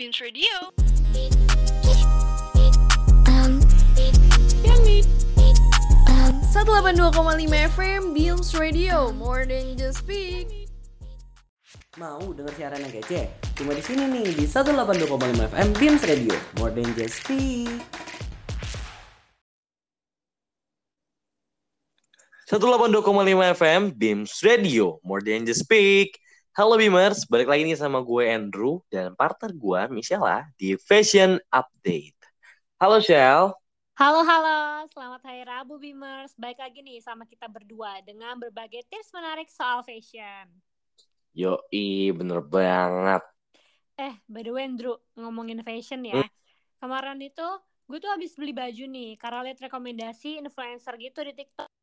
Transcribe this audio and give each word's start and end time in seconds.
Beams 0.00 0.16
Radio. 0.24 0.72
Um, 3.28 3.60
Um, 6.08 6.40
182,5 6.40 7.52
FM 7.52 8.16
Beams 8.16 8.56
Radio, 8.56 9.12
more 9.12 9.44
than 9.44 9.76
just 9.76 10.00
speak. 10.00 10.72
Mau 12.00 12.32
denger 12.32 12.48
siaran 12.56 12.80
yang 12.80 12.96
kece? 12.96 13.28
Cuma 13.52 13.76
di 13.76 13.84
sini 13.84 14.08
nih 14.08 14.40
di 14.40 14.48
182,5 14.48 15.36
FM 15.52 15.68
Beams 15.76 16.00
Radio, 16.08 16.32
more 16.56 16.72
than 16.72 16.88
just 16.96 17.20
speak. 17.20 17.68
182,5 22.48 23.04
FM 23.52 23.94
Beams 24.00 24.32
Radio 24.42 24.98
More 25.06 25.22
Than 25.22 25.46
Just 25.46 25.70
Speak 25.70 26.18
Halo 26.60 26.76
Beamers, 26.76 27.24
balik 27.24 27.48
lagi 27.48 27.64
nih 27.64 27.72
sama 27.72 28.04
gue 28.04 28.20
Andrew 28.28 28.84
dan 28.92 29.16
partner 29.16 29.48
gue 29.48 29.80
Michelle 29.96 30.44
di 30.60 30.76
Fashion 30.76 31.40
Update 31.48 32.20
Halo 32.76 33.00
Shell 33.00 33.56
Halo, 33.96 34.20
halo. 34.20 34.84
Selamat 34.92 35.24
Hari 35.24 35.48
Rabu, 35.48 35.80
Beamers. 35.80 36.36
Baik 36.36 36.60
lagi 36.60 36.84
nih 36.84 37.00
sama 37.00 37.24
kita 37.24 37.48
berdua 37.48 38.04
dengan 38.04 38.36
berbagai 38.36 38.84
tips 38.92 39.08
menarik 39.16 39.48
soal 39.48 39.80
fashion. 39.88 40.52
Yoi, 41.32 42.12
bener 42.12 42.44
banget 42.44 43.24
Eh, 43.96 44.20
by 44.28 44.44
the 44.44 44.52
way, 44.52 44.68
Andrew, 44.68 45.00
ngomongin 45.16 45.64
fashion 45.64 46.04
ya. 46.04 46.20
Hmm. 46.20 46.28
Kemarin 46.76 47.24
itu, 47.24 47.48
gue 47.88 47.96
tuh 47.96 48.12
habis 48.12 48.36
beli 48.36 48.52
baju 48.52 48.84
nih, 48.84 49.16
karena 49.16 49.48
liat 49.48 49.64
rekomendasi 49.64 50.36
influencer 50.44 50.92
gitu 51.00 51.24
di 51.24 51.32
TikTok. 51.40 51.79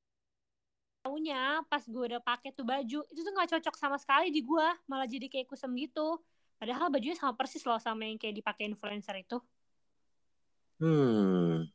Taunya, 1.07 1.63
pas 1.71 1.79
gue 1.87 2.03
udah 2.11 2.19
pakai 2.19 2.51
tuh 2.51 2.67
baju, 2.67 2.99
itu 3.07 3.19
tuh 3.23 3.31
nggak 3.31 3.47
cocok 3.55 3.75
sama 3.79 3.95
sekali 3.95 4.27
di 4.27 4.43
gue, 4.43 4.67
malah 4.91 5.07
jadi 5.07 5.31
kayak 5.31 5.47
kusem 5.47 5.71
gitu. 5.79 6.19
Padahal 6.59 6.91
bajunya 6.91 7.15
sama 7.15 7.31
persis 7.31 7.63
loh 7.63 7.79
sama 7.79 8.03
yang 8.03 8.19
kayak 8.19 8.43
dipakai 8.43 8.67
influencer 8.67 9.15
itu. 9.15 9.39
Hmm 10.83 11.65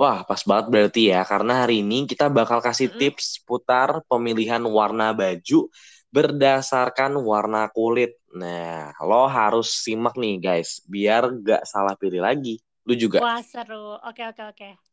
Wah, 0.00 0.24
pas 0.24 0.40
banget 0.48 0.66
berarti 0.72 1.02
ya 1.12 1.22
Karena 1.28 1.64
hari 1.64 1.84
ini 1.84 2.08
kita 2.08 2.32
bakal 2.32 2.58
kasih 2.64 2.88
tips 2.98 3.44
putar 3.44 4.00
pemilihan 4.08 4.62
warna 4.64 5.12
baju 5.12 5.68
Berdasarkan 6.08 7.20
warna 7.20 7.68
kulit 7.74 8.16
Nah, 8.32 8.96
lo 9.04 9.28
harus 9.28 9.68
simak 9.84 10.16
nih 10.16 10.40
guys 10.40 10.80
Biar 10.88 11.28
gak 11.44 11.68
salah 11.68 11.94
pilih 12.00 12.24
lagi 12.24 12.60
Lu 12.88 12.96
juga 12.96 13.20
Wah, 13.22 13.40
seru. 13.42 14.00
Oke, 14.08 14.22
oke, 14.30 14.42
oke. 14.50 14.89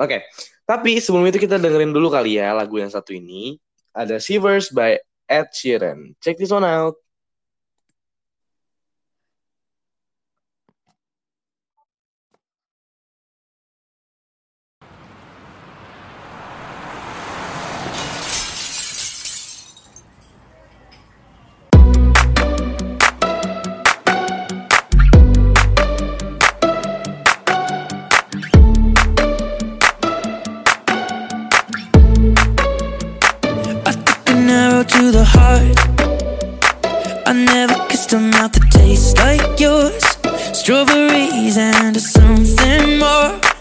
Oke, 0.00 0.24
tapi 0.64 1.02
sebelum 1.02 1.28
itu 1.28 1.42
kita 1.42 1.60
dengerin 1.60 1.92
dulu 1.92 2.08
kali 2.08 2.38
ya 2.38 2.54
lagu 2.54 2.78
yang 2.78 2.88
satu 2.88 3.12
ini. 3.12 3.58
Ada 3.92 4.16
Shivers 4.16 4.72
by 4.72 4.96
Ed 5.28 5.52
Sheeran. 5.52 6.16
Check 6.24 6.40
this 6.40 6.48
one 6.48 6.64
out. 6.64 6.96
To 34.92 35.10
the 35.10 35.24
heart. 35.24 35.78
I 37.26 37.32
never 37.32 37.74
kissed 37.88 38.12
a 38.12 38.18
mouth 38.18 38.52
that 38.52 38.70
tastes 38.70 39.16
like 39.16 39.58
yours. 39.58 40.04
Strawberries 40.52 41.56
and 41.56 41.98
something 41.98 42.98
more. 42.98 43.51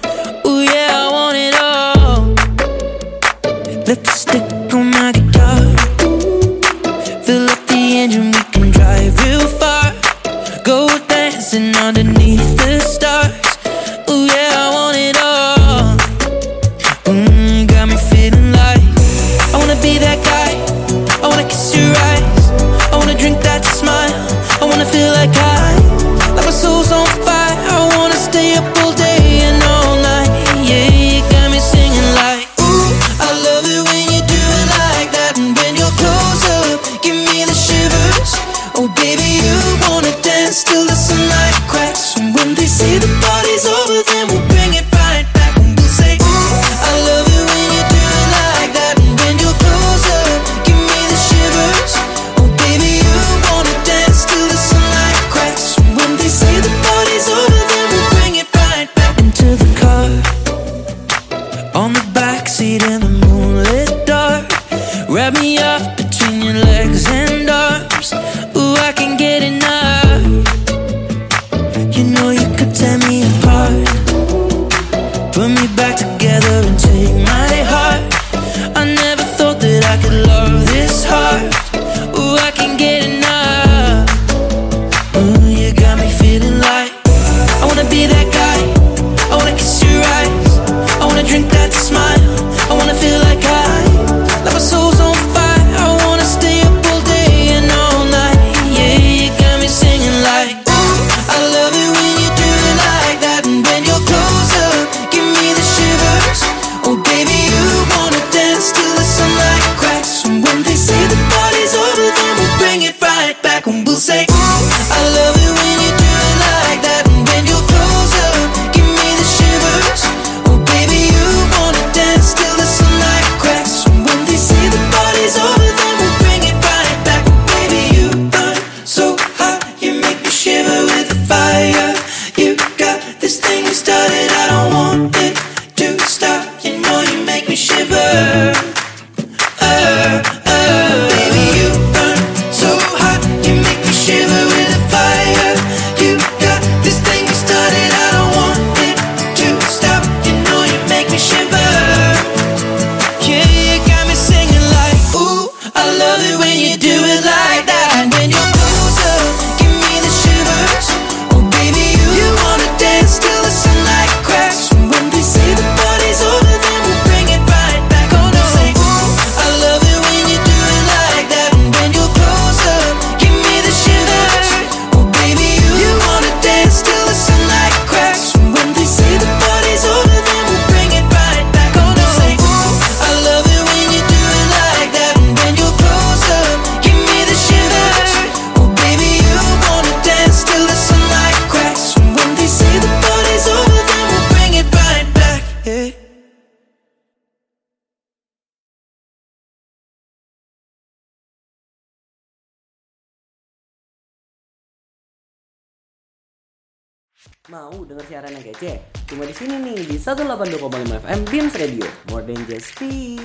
Mau 207.51 207.83
denger 207.83 208.07
siaran 208.07 208.31
yang 208.31 208.47
kece? 208.47 208.79
Cuma 209.11 209.27
di 209.27 209.35
sini 209.35 209.59
nih 209.59 209.83
di 209.83 209.99
182,5 209.99 211.03
FM 211.03 211.19
Beams 211.27 211.51
Radio. 211.59 211.83
More 212.07 212.23
than 212.23 212.39
just 212.47 212.71
speak. 212.71 213.19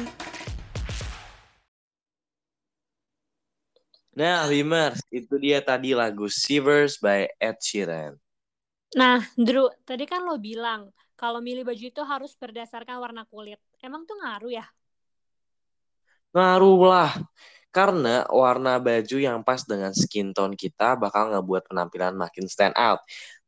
Nah, 4.18 4.50
Bimers, 4.50 4.98
itu 5.14 5.30
dia 5.38 5.62
tadi 5.62 5.94
lagu 5.94 6.26
Shivers 6.26 6.98
by 6.98 7.30
Ed 7.38 7.62
Sheeran. 7.62 8.18
Nah, 8.98 9.22
Drew, 9.38 9.70
tadi 9.86 10.10
kan 10.10 10.26
lo 10.26 10.42
bilang 10.42 10.90
kalau 11.14 11.38
milih 11.38 11.62
baju 11.62 11.86
itu 11.86 12.02
harus 12.02 12.34
berdasarkan 12.34 12.98
warna 12.98 13.30
kulit. 13.30 13.62
Emang 13.78 14.10
tuh 14.10 14.18
ngaruh 14.18 14.50
ya? 14.50 14.66
Ngaruh 16.34 16.82
lah. 16.82 17.14
Karena 17.70 18.24
warna 18.32 18.80
baju 18.80 19.20
yang 19.20 19.44
pas 19.44 19.60
dengan 19.68 19.92
skin 19.92 20.32
tone 20.32 20.56
kita 20.56 20.96
bakal 20.96 21.28
ngebuat 21.28 21.68
penampilan 21.68 22.16
makin 22.16 22.48
stand 22.48 22.72
out. 22.72 23.04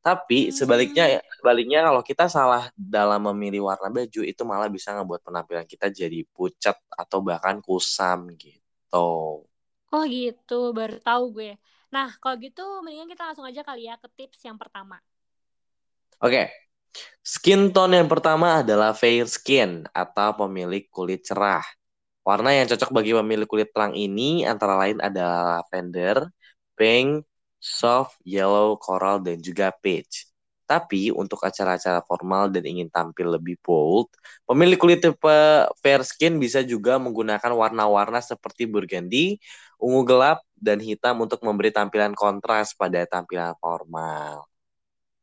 Tapi 0.08 0.38
Hmm. 0.48 0.58
sebaliknya 0.58 1.04
sebaliknya 1.38 1.78
kalau 1.86 2.02
kita 2.10 2.24
salah 2.36 2.62
dalam 2.74 3.20
memilih 3.30 3.62
warna 3.68 3.88
baju 3.92 4.20
itu 4.32 4.42
malah 4.50 4.68
bisa 4.76 4.88
ngebuat 4.96 5.20
penampilan 5.26 5.66
kita 5.72 5.86
jadi 6.00 6.18
pucat 6.32 6.76
atau 7.02 7.18
bahkan 7.28 7.56
kusam 7.66 8.32
gitu. 8.40 9.44
Oh 9.94 10.04
gitu, 10.16 10.54
baru 10.78 10.96
tahu 11.08 11.22
gue. 11.36 11.50
Nah, 11.94 12.08
kalau 12.20 12.36
gitu 12.44 12.62
mendingan 12.84 13.08
kita 13.12 13.22
langsung 13.28 13.46
aja 13.50 13.60
kali 13.68 13.80
ya 13.88 13.94
ke 14.02 14.08
tips 14.16 14.40
yang 14.48 14.56
pertama. 14.62 14.96
Oke. 16.22 16.50
Skin 17.24 17.70
tone 17.74 18.00
yang 18.00 18.10
pertama 18.10 18.62
adalah 18.64 18.92
fair 18.96 19.26
skin 19.28 19.84
atau 19.92 20.30
pemilik 20.46 20.84
kulit 20.90 21.22
cerah. 21.28 21.64
Warna 22.26 22.50
yang 22.56 22.66
cocok 22.72 22.90
bagi 22.96 23.12
pemilik 23.16 23.48
kulit 23.50 23.70
terang 23.74 23.94
ini 23.96 24.44
antara 24.48 24.74
lain 24.80 24.98
adalah 25.04 25.60
lavender, 25.62 26.18
pink, 26.78 27.27
soft, 27.60 28.16
yellow, 28.24 28.78
coral, 28.78 29.18
dan 29.22 29.38
juga 29.42 29.70
peach. 29.82 30.26
Tapi 30.68 31.08
untuk 31.10 31.40
acara-acara 31.48 32.04
formal 32.04 32.52
dan 32.52 32.64
ingin 32.68 32.92
tampil 32.92 33.32
lebih 33.40 33.56
bold, 33.64 34.12
pemilik 34.44 34.76
kulit 34.76 35.00
tipe 35.00 35.38
fair 35.80 36.04
skin 36.04 36.36
bisa 36.36 36.60
juga 36.60 37.00
menggunakan 37.00 37.52
warna-warna 37.56 38.20
seperti 38.20 38.68
burgundy, 38.68 39.40
ungu 39.80 40.04
gelap, 40.04 40.44
dan 40.60 40.76
hitam 40.82 41.16
untuk 41.24 41.40
memberi 41.40 41.72
tampilan 41.72 42.12
kontras 42.12 42.76
pada 42.76 43.08
tampilan 43.08 43.56
formal. 43.62 44.44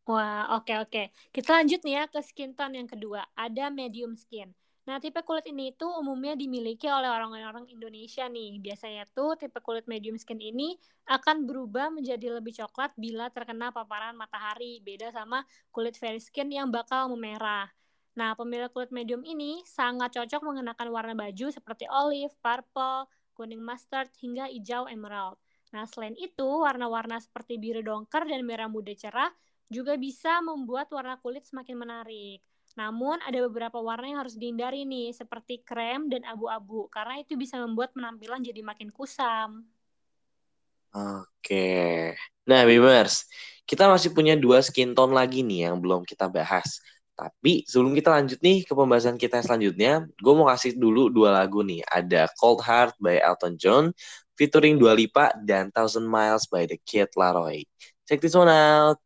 Wah, 0.09 0.41
oke 0.57 0.73
oke. 0.85 1.03
Kita 1.35 1.49
lanjut 1.57 1.79
nih 1.85 1.93
ya 1.97 2.03
ke 2.13 2.19
skin 2.29 2.51
tone 2.57 2.73
yang 2.79 2.89
kedua. 2.93 3.21
Ada 3.45 3.73
medium 3.73 4.13
skin. 4.23 4.49
Nah, 4.85 5.01
tipe 5.01 5.17
kulit 5.25 5.49
ini 5.49 5.73
tuh 5.73 5.89
umumnya 5.97 6.37
dimiliki 6.37 6.85
oleh 6.85 7.09
orang-orang 7.09 7.65
Indonesia 7.73 8.29
nih. 8.29 8.61
Biasanya 8.61 9.09
tuh 9.09 9.33
tipe 9.33 9.57
kulit 9.65 9.89
medium 9.89 10.13
skin 10.13 10.37
ini 10.37 10.77
akan 11.09 11.49
berubah 11.49 11.89
menjadi 11.89 12.37
lebih 12.37 12.53
coklat 12.53 12.93
bila 12.93 13.33
terkena 13.33 13.73
paparan 13.73 14.13
matahari. 14.13 14.77
Beda 14.85 15.09
sama 15.09 15.41
kulit 15.73 15.97
fair 15.97 16.21
skin 16.21 16.53
yang 16.53 16.69
bakal 16.69 17.09
memerah. 17.09 17.65
Nah, 18.13 18.37
pemilik 18.37 18.69
kulit 18.69 18.93
medium 18.93 19.25
ini 19.25 19.65
sangat 19.65 20.21
cocok 20.21 20.41
mengenakan 20.45 20.87
warna 20.93 21.13
baju 21.17 21.49
seperti 21.49 21.89
olive, 21.89 22.31
purple, 22.39 23.09
kuning 23.33 23.59
mustard, 23.59 24.07
hingga 24.21 24.47
hijau 24.47 24.85
emerald. 24.85 25.35
Nah, 25.73 25.83
selain 25.89 26.15
itu, 26.15 26.45
warna-warna 26.45 27.19
seperti 27.19 27.57
biru 27.59 27.81
dongker 27.81 28.23
dan 28.29 28.45
merah 28.47 28.71
muda 28.71 28.93
cerah 28.95 29.33
juga 29.67 29.97
bisa 29.97 30.39
membuat 30.45 30.87
warna 30.93 31.17
kulit 31.19 31.43
semakin 31.43 31.75
menarik. 31.75 32.39
Namun 32.75 33.23
ada 33.23 33.39
beberapa 33.47 33.79
warna 33.79 34.11
yang 34.11 34.19
harus 34.19 34.35
dihindari 34.35 34.83
nih, 34.83 35.15
seperti 35.15 35.63
krem 35.63 36.11
dan 36.11 36.27
abu-abu, 36.27 36.91
karena 36.91 37.23
itu 37.23 37.39
bisa 37.39 37.55
membuat 37.59 37.95
penampilan 37.95 38.43
jadi 38.43 38.59
makin 38.59 38.91
kusam. 38.91 39.63
Oke. 40.95 42.15
Nah, 42.47 42.67
Bimers, 42.67 43.27
kita 43.63 43.87
masih 43.87 44.11
punya 44.11 44.35
dua 44.35 44.59
skin 44.59 44.91
tone 44.91 45.15
lagi 45.15 45.43
nih 45.43 45.71
yang 45.71 45.79
belum 45.79 46.03
kita 46.03 46.27
bahas. 46.27 46.79
Tapi 47.15 47.63
sebelum 47.63 47.95
kita 47.95 48.11
lanjut 48.11 48.39
nih 48.43 48.67
ke 48.67 48.75
pembahasan 48.75 49.15
kita 49.15 49.39
selanjutnya, 49.39 50.03
gue 50.19 50.33
mau 50.35 50.51
kasih 50.51 50.75
dulu 50.75 51.07
dua 51.07 51.31
lagu 51.31 51.63
nih. 51.63 51.79
Ada 51.87 52.27
Cold 52.35 52.59
Heart 52.59 52.99
by 52.99 53.23
Elton 53.23 53.55
John, 53.55 53.95
featuring 54.35 54.75
Dua 54.75 54.91
Lipa, 54.91 55.31
dan 55.47 55.71
Thousand 55.71 56.03
Miles 56.03 56.51
by 56.51 56.67
The 56.67 56.75
Kid 56.83 57.15
Laroi. 57.15 57.63
Check 58.03 58.19
this 58.19 58.35
one 58.35 58.51
out. 58.51 59.04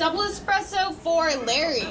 Double 0.00 0.22
espresso 0.22 0.94
for 0.94 1.28
Larry. 1.44 1.84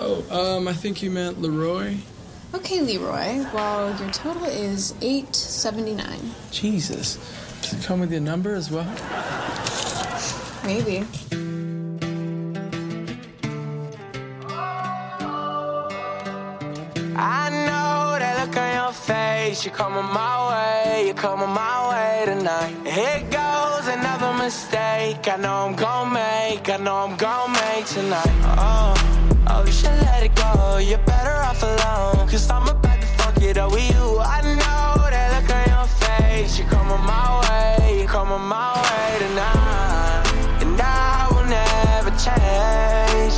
Oh, 0.00 0.24
um, 0.32 0.66
I 0.66 0.72
think 0.72 1.00
you 1.00 1.12
meant 1.12 1.40
Leroy. 1.40 1.94
Okay, 2.54 2.80
Leroy. 2.80 3.46
Well, 3.54 3.96
your 4.00 4.10
total 4.10 4.46
is 4.46 4.92
eight 5.00 5.32
seventy 5.32 5.94
nine. 5.94 6.34
Jesus. 6.50 7.18
Does 7.62 7.74
it 7.74 7.86
come 7.86 8.00
with 8.00 8.10
your 8.10 8.20
number 8.20 8.52
as 8.52 8.68
well? 8.68 8.84
Maybe. 10.64 11.06
I 17.14 17.48
know 17.48 18.18
that 18.18 18.44
look 18.44 18.56
on 18.56 18.74
your 18.74 18.92
face. 18.92 19.64
You're 19.64 19.72
coming 19.72 20.12
my 20.12 20.48
way. 20.50 21.06
You're 21.06 21.14
coming 21.14 21.48
my 21.48 21.90
way 21.90 22.24
tonight. 22.26 22.74
Here 22.88 23.22
goes 23.30 23.46
another 23.46 23.55
mistake. 24.46 25.26
I 25.26 25.36
know 25.38 25.66
I'm 25.66 25.74
gonna 25.74 26.10
make. 26.10 26.70
I 26.70 26.76
know 26.76 26.98
I'm 27.04 27.16
gonna 27.16 27.52
make 27.60 27.84
tonight. 27.86 28.34
Oh, 28.56 28.94
oh, 29.48 29.64
you 29.66 29.72
should 29.72 29.98
let 30.06 30.22
it 30.22 30.36
go. 30.36 30.78
You're 30.78 31.04
better 31.12 31.36
off 31.48 31.64
alone. 31.64 32.28
Cause 32.30 32.48
I'm 32.48 32.68
about 32.68 33.00
to 33.00 33.08
fuck 33.18 33.42
it 33.42 33.56
up 33.58 33.72
with 33.72 33.90
you. 33.90 34.04
I 34.36 34.38
know 34.60 35.10
that 35.14 35.28
look 35.34 35.50
on 35.58 35.64
your 35.74 35.88
face. 36.02 36.58
You're 36.58 36.68
coming 36.68 37.04
my 37.14 37.26
way. 37.42 37.98
You're 37.98 38.12
coming 38.18 38.46
my 38.56 38.70
way 38.86 39.08
tonight. 39.24 40.24
And 40.62 40.80
I 40.80 41.26
will 41.32 41.48
never 41.58 42.12
change. 42.26 43.36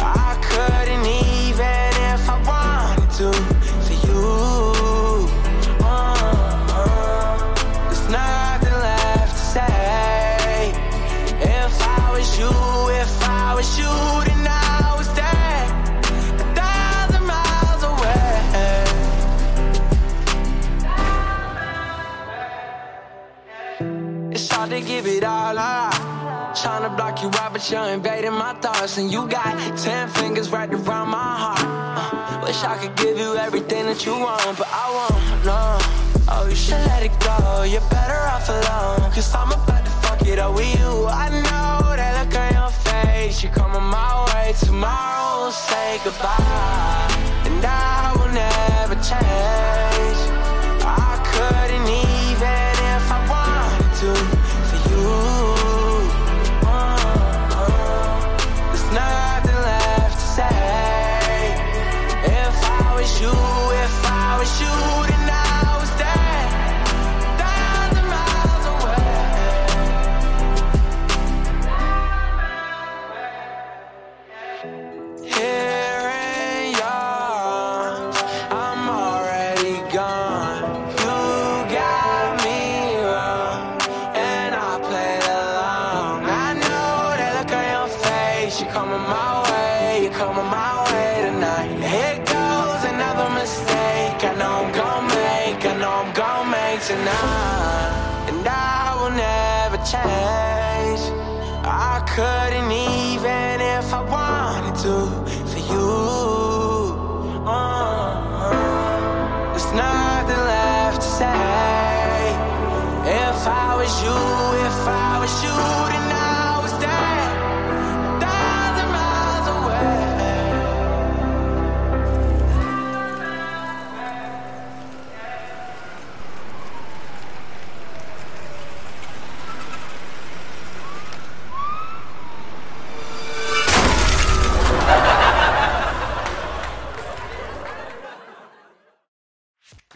I 0.00 0.30
couldn't 0.48 1.04
even 1.04 1.37
was 13.58 13.76
then 13.76 14.46
I 14.48 14.94
was 14.96 15.12
there, 15.18 15.66
a 16.38 16.46
thousand 16.54 17.24
miles 17.26 17.82
away. 17.92 18.30
It's 24.30 24.48
hard 24.48 24.70
to 24.70 24.80
give 24.80 25.06
it 25.08 25.24
all 25.24 25.58
up. 25.58 25.92
Trying 26.54 26.82
to 26.84 26.90
block 26.90 27.20
you 27.20 27.30
out, 27.34 27.52
but 27.52 27.68
you're 27.68 27.88
invading 27.88 28.32
my 28.32 28.54
thoughts. 28.54 28.96
And 28.96 29.10
you 29.10 29.26
got 29.26 29.58
ten 29.76 30.08
fingers 30.08 30.50
right 30.50 30.72
around 30.72 31.08
my 31.08 31.34
heart. 31.42 31.64
Uh, 31.64 32.46
wish 32.46 32.62
I 32.62 32.78
could 32.78 32.94
give 32.96 33.18
you 33.18 33.34
everything 33.34 33.86
that 33.86 34.06
you 34.06 34.12
want, 34.12 34.56
but 34.56 34.68
I 34.70 34.86
won't, 34.96 35.44
no. 35.44 35.78
Oh, 36.30 36.46
you 36.48 36.54
should 36.54 36.84
let 36.92 37.02
it 37.02 37.18
go. 37.18 37.64
You're 37.64 37.88
better 37.90 38.20
off 38.34 38.48
alone. 38.48 39.10
Cause 39.10 39.34
I'm 39.34 39.50
about 39.50 39.84
to 39.84 39.90
fuck 39.90 40.22
it 40.28 40.38
up 40.38 40.54
with 40.54 40.72
you. 40.78 41.06
I 41.06 41.28
know 41.30 41.96
that 41.96 42.24
look 42.24 42.38
on 42.38 42.57
face. 43.04 43.42
You're 43.42 43.52
coming 43.52 43.82
my 43.82 44.24
way. 44.26 44.54
Tomorrow 44.58 45.42
we'll 45.42 45.52
say 45.52 45.98
goodbye. 46.04 47.08
And 47.46 47.64
I 47.64 48.12
will 48.16 48.32
never 48.32 48.94
change. 49.10 50.37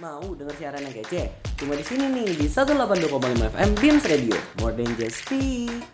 Mau 0.01 0.37
denger 0.37 0.55
siaran 0.61 0.85
yang 0.85 0.97
kece? 1.01 1.33
Cuma 1.57 1.73
di 1.73 1.85
sini 1.85 2.05
nih 2.13 2.29
di 2.37 2.47
182,5 2.49 3.57
FM 3.57 3.71
Beams 3.81 4.05
Radio. 4.05 4.37
More 4.61 4.77
than 4.77 4.89
just 5.01 5.25
speak. 5.25 5.85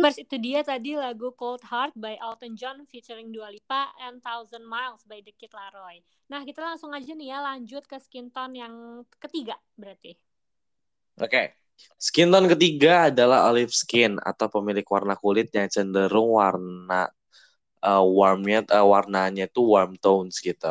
Mars 0.00 0.16
itu 0.16 0.32
dia 0.40 0.64
tadi 0.64 0.96
lagu 0.96 1.28
Cold 1.36 1.60
Heart 1.60 1.92
by 1.92 2.16
Elton 2.16 2.56
John 2.56 2.88
featuring 2.88 3.36
Dua 3.36 3.52
Lipa 3.52 3.92
and 4.00 4.24
Thousand 4.24 4.64
Miles 4.64 5.04
by 5.04 5.20
The 5.20 5.36
Kid 5.36 5.52
Laroi. 5.52 6.00
Nah 6.32 6.40
kita 6.40 6.64
langsung 6.64 6.96
aja 6.96 7.12
nih 7.12 7.28
ya 7.28 7.44
lanjut 7.44 7.84
ke 7.84 8.00
skin 8.00 8.32
tone 8.32 8.56
yang 8.56 9.04
ketiga 9.20 9.60
berarti. 9.76 10.16
Oke, 11.20 11.28
okay. 11.28 11.46
skin 12.00 12.32
tone 12.32 12.48
ketiga 12.48 13.12
adalah 13.12 13.52
olive 13.52 13.76
skin 13.76 14.16
atau 14.16 14.48
pemilik 14.48 14.88
warna 14.88 15.20
kulit 15.20 15.52
yang 15.52 15.68
cenderung 15.68 16.32
warna 16.32 17.12
uh, 17.84 18.04
warmnya 18.20 18.58
uh, 18.76 18.86
warnanya 18.92 19.44
tuh 19.54 19.64
warm 19.74 19.92
tones 20.02 20.36
gitu. 20.40 20.66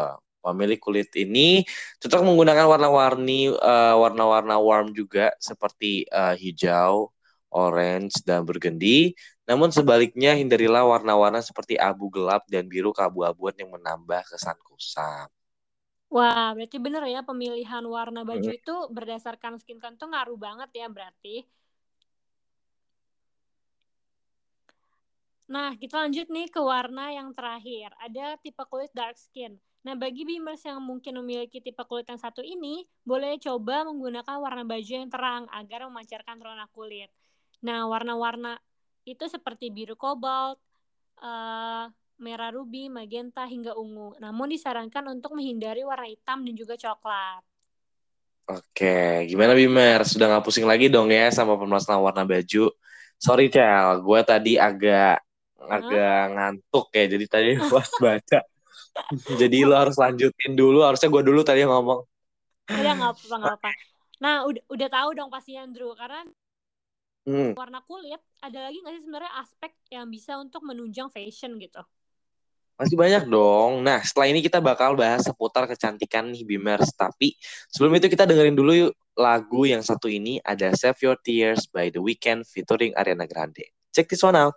Pemilik 0.45 0.79
kulit 0.79 1.09
ini 1.19 1.67
cocok 2.01 2.21
menggunakan 2.27 2.65
warna-warni 2.71 3.51
uh, 3.51 3.95
warna-warna 4.01 4.55
warm 4.67 4.87
juga 4.95 5.35
seperti 5.41 6.07
uh, 6.09 6.33
hijau, 6.39 7.11
orange 7.51 8.15
dan 8.27 8.47
burgundy. 8.47 9.13
Namun 9.49 9.69
sebaliknya 9.73 10.37
hindarilah 10.39 10.83
warna-warna 10.87 11.41
seperti 11.43 11.75
abu 11.75 12.07
gelap 12.13 12.45
dan 12.47 12.63
biru 12.71 12.89
keabu-abuan 12.95 13.55
yang 13.59 13.69
menambah 13.75 14.21
kesan 14.31 14.57
kusam. 14.67 15.27
Wah, 16.15 16.47
berarti 16.57 16.77
bener 16.85 17.03
ya 17.13 17.21
pemilihan 17.29 17.83
warna 17.95 18.19
baju 18.29 18.47
Hmm. 18.47 18.57
itu 18.59 18.73
berdasarkan 18.95 19.53
skin 19.61 19.77
tone 19.81 19.95
tuh 20.01 20.07
ngaruh 20.11 20.37
banget 20.45 20.69
ya 20.81 20.85
berarti. 20.95 21.45
Nah, 25.49 25.73
kita 25.73 26.05
lanjut 26.05 26.29
nih 26.29 26.47
ke 26.53 26.61
warna 26.61 27.09
yang 27.09 27.33
terakhir. 27.33 27.89
Ada 27.97 28.37
tipe 28.37 28.61
kulit 28.69 28.93
dark 28.93 29.17
skin. 29.17 29.57
Nah, 29.81 29.97
bagi 29.97 30.21
beamers 30.21 30.61
yang 30.61 30.77
mungkin 30.77 31.17
memiliki 31.25 31.57
tipe 31.57 31.81
kulit 31.89 32.05
yang 32.05 32.21
satu 32.21 32.45
ini, 32.45 32.85
boleh 33.01 33.41
coba 33.41 33.81
menggunakan 33.89 34.37
warna 34.37 34.61
baju 34.61 34.91
yang 34.93 35.09
terang 35.09 35.49
agar 35.49 35.89
memancarkan 35.89 36.37
rona 36.37 36.69
kulit. 36.69 37.09
Nah, 37.65 37.89
warna-warna 37.89 38.61
itu 39.09 39.25
seperti 39.25 39.73
biru 39.73 39.97
kobalt, 39.97 40.61
eh, 41.17 41.85
merah 42.21 42.51
ruby, 42.53 42.85
magenta, 42.93 43.49
hingga 43.49 43.73
ungu. 43.73 44.21
Namun 44.21 44.53
disarankan 44.53 45.17
untuk 45.17 45.33
menghindari 45.33 45.81
warna 45.81 46.05
hitam 46.05 46.45
dan 46.45 46.53
juga 46.53 46.77
coklat. 46.77 47.41
Oke, 48.49 49.25
gimana 49.25 49.57
Bimer? 49.57 50.05
Sudah 50.05 50.29
nggak 50.29 50.45
pusing 50.45 50.65
lagi 50.69 50.93
dong 50.93 51.09
ya 51.09 51.33
sama 51.33 51.57
permasalahan 51.57 52.01
warna 52.05 52.23
baju? 52.25 52.69
Sorry 53.17 53.49
Cel, 53.49 54.01
gue 54.01 54.19
tadi 54.25 54.57
agak 54.57 55.21
agak 55.67 56.21
ngantuk 56.35 56.85
ya, 56.95 57.05
jadi 57.11 57.25
tadi 57.27 57.49
pas 57.71 57.89
baca. 57.99 58.39
jadi 59.39 59.57
lo 59.65 59.75
harus 59.75 59.95
lanjutin 59.99 60.53
dulu, 60.55 60.85
harusnya 60.85 61.09
gue 61.11 61.23
dulu 61.25 61.41
tadi 61.43 61.65
yang 61.65 61.73
ngomong. 61.73 62.05
Udah 62.69 62.93
nggak 62.95 63.11
apa-apa, 63.17 63.35
nggak 63.41 63.55
apa. 63.59 63.71
Nah, 64.19 64.35
udah, 64.45 64.63
udah 64.69 64.87
tahu 64.91 65.09
dong 65.15 65.29
pasti 65.31 65.55
Andrew, 65.55 65.91
karena 65.95 66.23
Hmm. 67.29 67.53
warna 67.53 67.77
kulit 67.85 68.17
ada 68.41 68.65
lagi 68.65 68.81
nggak 68.81 68.93
sih 68.97 69.03
sebenarnya 69.05 69.31
aspek 69.37 69.71
yang 69.93 70.09
bisa 70.09 70.41
untuk 70.41 70.65
menunjang 70.65 71.13
fashion 71.13 71.61
gitu? 71.61 71.77
Masih 72.79 72.95
banyak 72.95 73.27
dong. 73.27 73.83
Nah, 73.83 73.99
setelah 74.01 74.31
ini 74.31 74.39
kita 74.39 74.63
bakal 74.63 74.95
bahas 74.95 75.27
seputar 75.27 75.67
kecantikan 75.67 76.31
nih 76.31 76.47
Bimers. 76.47 76.95
Tapi 76.95 77.35
sebelum 77.69 77.99
itu 77.99 78.07
kita 78.07 78.23
dengerin 78.23 78.55
dulu 78.55 78.71
yuk 78.87 78.93
lagu 79.19 79.67
yang 79.67 79.83
satu 79.83 80.07
ini 80.07 80.39
ada 80.47 80.71
Save 80.71 80.95
Your 81.03 81.19
Tears 81.19 81.67
by 81.67 81.91
The 81.91 81.99
Weeknd 81.99 82.47
featuring 82.47 82.95
Ariana 82.95 83.27
Grande. 83.27 83.67
Check 83.91 84.07
this 84.07 84.23
one 84.23 84.39
out. 84.39 84.55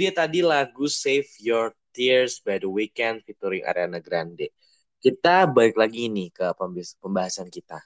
Dia 0.00 0.16
tadi 0.16 0.40
lagu 0.40 0.88
Save 0.88 1.28
Your 1.44 1.76
Tears 1.92 2.40
by 2.40 2.56
The 2.56 2.70
Weeknd 2.72 3.20
featuring 3.28 3.68
Ariana 3.68 4.00
Grande. 4.00 4.48
Kita 4.96 5.44
balik 5.44 5.76
lagi 5.76 6.08
nih 6.08 6.32
ke 6.32 6.56
pembahasan 6.96 7.52
kita. 7.52 7.76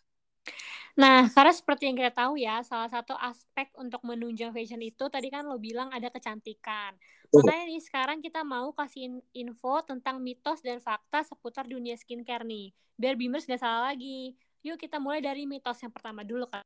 Nah, 0.94 1.27
karena 1.27 1.50
seperti 1.50 1.90
yang 1.90 1.98
kita 1.98 2.14
tahu 2.14 2.38
ya, 2.38 2.62
salah 2.62 2.87
satu 2.87 3.18
aspek 3.18 3.66
untuk 3.74 3.98
menunjang 4.07 4.55
fashion 4.55 4.79
itu 4.79 5.11
tadi 5.11 5.27
kan 5.27 5.42
lo 5.42 5.59
bilang 5.59 5.90
ada 5.90 6.07
kecantikan. 6.07 6.94
Makanya 7.35 7.66
nih 7.66 7.83
sekarang 7.83 8.22
kita 8.22 8.46
mau 8.46 8.70
kasih 8.70 9.11
in- 9.11 9.27
info 9.35 9.83
tentang 9.83 10.22
mitos 10.22 10.62
dan 10.62 10.79
fakta 10.79 11.27
seputar 11.27 11.66
dunia 11.66 11.98
skincare 11.98 12.46
nih. 12.46 12.70
Biar 12.94 13.18
Beamers 13.18 13.50
gak 13.50 13.59
salah 13.59 13.90
lagi. 13.90 14.38
Yuk 14.62 14.79
kita 14.79 15.03
mulai 15.03 15.18
dari 15.18 15.50
mitos 15.50 15.83
yang 15.83 15.90
pertama 15.90 16.22
dulu 16.22 16.46
kan. 16.46 16.62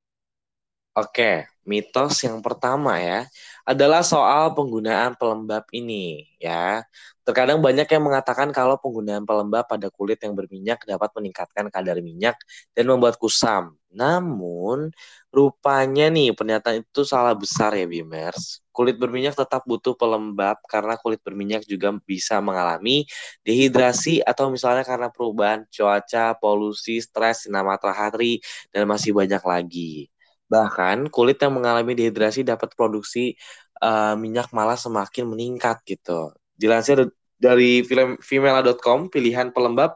Oke, 0.98 1.46
mitos 1.62 2.18
yang 2.26 2.42
pertama 2.42 2.98
ya 2.98 3.22
adalah 3.62 4.02
soal 4.02 4.50
penggunaan 4.50 5.14
pelembab 5.14 5.62
ini 5.70 6.26
ya. 6.42 6.82
Terkadang 7.22 7.62
banyak 7.62 7.86
yang 7.86 8.02
mengatakan 8.02 8.50
kalau 8.50 8.74
penggunaan 8.82 9.22
pelembab 9.22 9.62
pada 9.70 9.94
kulit 9.94 10.18
yang 10.26 10.34
berminyak 10.34 10.82
dapat 10.82 11.10
meningkatkan 11.14 11.70
kadar 11.70 12.02
minyak 12.02 12.34
dan 12.74 12.90
membuat 12.90 13.14
kusam. 13.14 13.78
Namun, 13.94 14.90
rupanya 15.30 16.10
nih 16.10 16.34
pernyataan 16.34 16.82
itu 16.82 17.06
salah 17.06 17.38
besar 17.38 17.78
ya 17.78 17.86
Bimers. 17.86 18.58
Kulit 18.74 18.98
berminyak 18.98 19.38
tetap 19.38 19.62
butuh 19.70 19.94
pelembab 19.94 20.58
karena 20.66 20.98
kulit 20.98 21.22
berminyak 21.22 21.62
juga 21.62 21.94
bisa 22.02 22.42
mengalami 22.42 23.06
dehidrasi 23.46 24.18
atau 24.26 24.50
misalnya 24.50 24.82
karena 24.82 25.14
perubahan 25.14 25.62
cuaca, 25.70 26.34
polusi, 26.42 26.98
stres, 26.98 27.46
sinar 27.46 27.62
matahari, 27.62 28.42
dan 28.74 28.82
masih 28.90 29.14
banyak 29.14 29.42
lagi. 29.46 30.10
Bahkan 30.48 31.12
kulit 31.14 31.36
yang 31.44 31.52
mengalami 31.56 31.92
dehidrasi 31.98 32.40
dapat 32.46 32.72
produksi 32.78 33.36
eh, 33.84 34.14
minyak 34.18 34.48
malah 34.56 34.76
semakin 34.80 35.24
meningkat 35.32 35.76
gitu. 35.88 36.32
Dilansir 36.58 37.08
dari 37.38 37.86
film 37.86 38.18
female.com, 38.20 39.08
pilihan 39.14 39.54
pelembab 39.54 39.94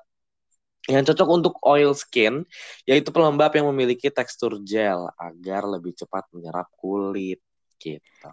yang 0.90 1.06
cocok 1.06 1.28
untuk 1.30 1.54
oil 1.62 1.94
skin 1.94 2.42
yaitu 2.90 3.14
pelembab 3.14 3.54
yang 3.54 3.70
memiliki 3.70 4.10
tekstur 4.10 4.58
gel 4.66 5.06
agar 5.14 5.62
lebih 5.66 5.94
cepat 5.94 6.26
menyerap 6.34 6.66
kulit 6.74 7.38
gitu. 7.78 8.30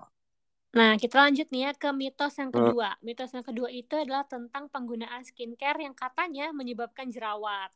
Nah, 0.78 0.94
kita 1.02 1.16
lanjut 1.26 1.48
nih 1.54 1.62
ya 1.66 1.72
ke 1.82 1.90
mitos 2.02 2.34
yang 2.42 2.52
Hmm. 2.54 2.72
kedua. 2.74 2.94
Mitos 3.08 3.34
yang 3.36 3.46
kedua 3.50 3.70
itu 3.74 3.94
adalah 4.04 4.24
tentang 4.34 4.70
penggunaan 4.74 5.24
skincare 5.26 5.80
yang 5.86 5.96
katanya 5.98 6.54
menyebabkan 6.54 7.10
jerawat. 7.10 7.70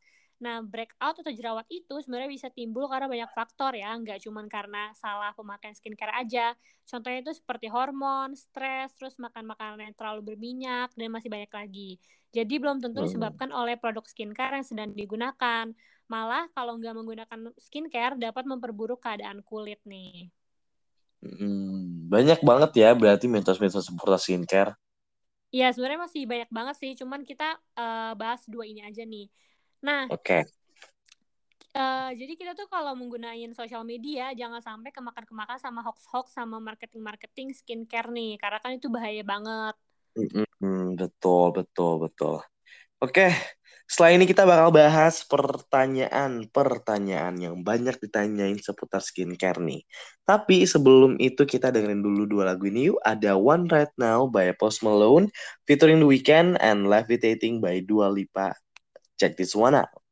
Nah, 0.43 0.59
breakout 0.59 1.15
atau 1.23 1.31
jerawat 1.31 1.63
itu 1.71 1.95
sebenarnya 2.03 2.27
bisa 2.27 2.47
timbul 2.51 2.91
karena 2.91 3.07
banyak 3.07 3.31
faktor 3.31 3.71
ya, 3.79 3.95
nggak 3.95 4.19
cuma 4.27 4.43
karena 4.51 4.91
salah 4.99 5.31
pemakaian 5.31 5.71
skincare 5.71 6.11
aja. 6.19 6.51
Contohnya 6.83 7.23
itu 7.23 7.31
seperti 7.31 7.71
hormon, 7.71 8.35
stres, 8.35 8.91
terus 8.99 9.15
makan 9.23 9.47
makanan 9.47 9.79
yang 9.87 9.95
terlalu 9.95 10.35
berminyak, 10.35 10.91
dan 10.99 11.07
masih 11.15 11.31
banyak 11.31 11.47
lagi. 11.47 11.95
Jadi 12.35 12.59
belum 12.59 12.83
tentu 12.83 12.99
disebabkan 13.07 13.55
oleh 13.55 13.79
produk 13.79 14.03
skincare 14.03 14.59
yang 14.59 14.67
sedang 14.67 14.91
digunakan. 14.91 15.71
Malah 16.11 16.51
kalau 16.51 16.75
nggak 16.75 16.91
menggunakan 16.91 17.39
skincare 17.55 18.19
dapat 18.19 18.43
memperburuk 18.43 18.99
keadaan 18.99 19.39
kulit 19.47 19.79
nih. 19.87 20.27
Hmm, 21.23 22.11
banyak 22.11 22.43
banget 22.43 22.71
ya 22.83 22.91
berarti 22.91 23.31
mitos-mitos 23.31 23.87
seputar 23.87 24.19
skincare. 24.19 24.75
Ya, 25.53 25.69
sebenarnya 25.69 26.01
masih 26.09 26.25
banyak 26.25 26.49
banget 26.49 26.75
sih, 26.81 26.91
cuman 26.97 27.21
kita 27.23 27.61
eh, 27.77 28.13
bahas 28.17 28.41
dua 28.49 28.65
ini 28.65 28.81
aja 28.81 29.05
nih. 29.05 29.29
Nah, 29.83 30.07
Oke. 30.07 30.47
eh, 31.75 32.09
jadi 32.15 32.33
kita 32.39 32.55
tuh 32.55 32.71
kalau 32.71 32.95
menggunakan 32.95 33.51
sosial 33.51 33.83
media 33.83 34.31
jangan 34.31 34.63
sampai 34.63 34.95
kemakan-kemakan 34.95 35.59
sama 35.59 35.83
hoax-hoax 35.83 36.31
sama 36.31 36.63
marketing-marketing 36.63 37.51
skincare 37.51 38.07
nih, 38.07 38.39
karena 38.39 38.63
kan 38.63 38.79
itu 38.79 38.87
bahaya 38.87 39.27
banget. 39.27 39.75
Mm-mm, 40.15 40.95
betul, 40.95 41.51
betul, 41.51 42.07
betul. 42.07 42.39
Oke, 43.03 43.35
setelah 43.83 44.15
ini 44.15 44.23
kita 44.23 44.47
bakal 44.47 44.71
bahas 44.71 45.27
pertanyaan-pertanyaan 45.27 47.35
yang 47.35 47.59
banyak 47.59 47.99
ditanyain 47.99 48.55
seputar 48.55 49.03
skincare 49.03 49.59
nih. 49.59 49.83
Tapi 50.23 50.63
sebelum 50.63 51.19
itu 51.19 51.43
kita 51.43 51.75
dengerin 51.75 51.99
dulu 51.99 52.23
dua 52.23 52.55
lagu 52.55 52.71
ini 52.71 52.87
yuk. 52.87 53.03
Ada 53.03 53.35
One 53.35 53.67
Right 53.67 53.91
Now 53.99 54.31
by 54.31 54.55
Post 54.55 54.87
Malone 54.87 55.27
featuring 55.67 55.99
The 55.99 56.07
Weeknd 56.07 56.55
and 56.63 56.87
Levitating 56.87 57.59
by 57.59 57.83
Dua 57.83 58.07
Lipa. 58.07 58.55
Check 59.23 59.37
this 59.37 59.55
one 59.55 59.73
out. 59.73 60.02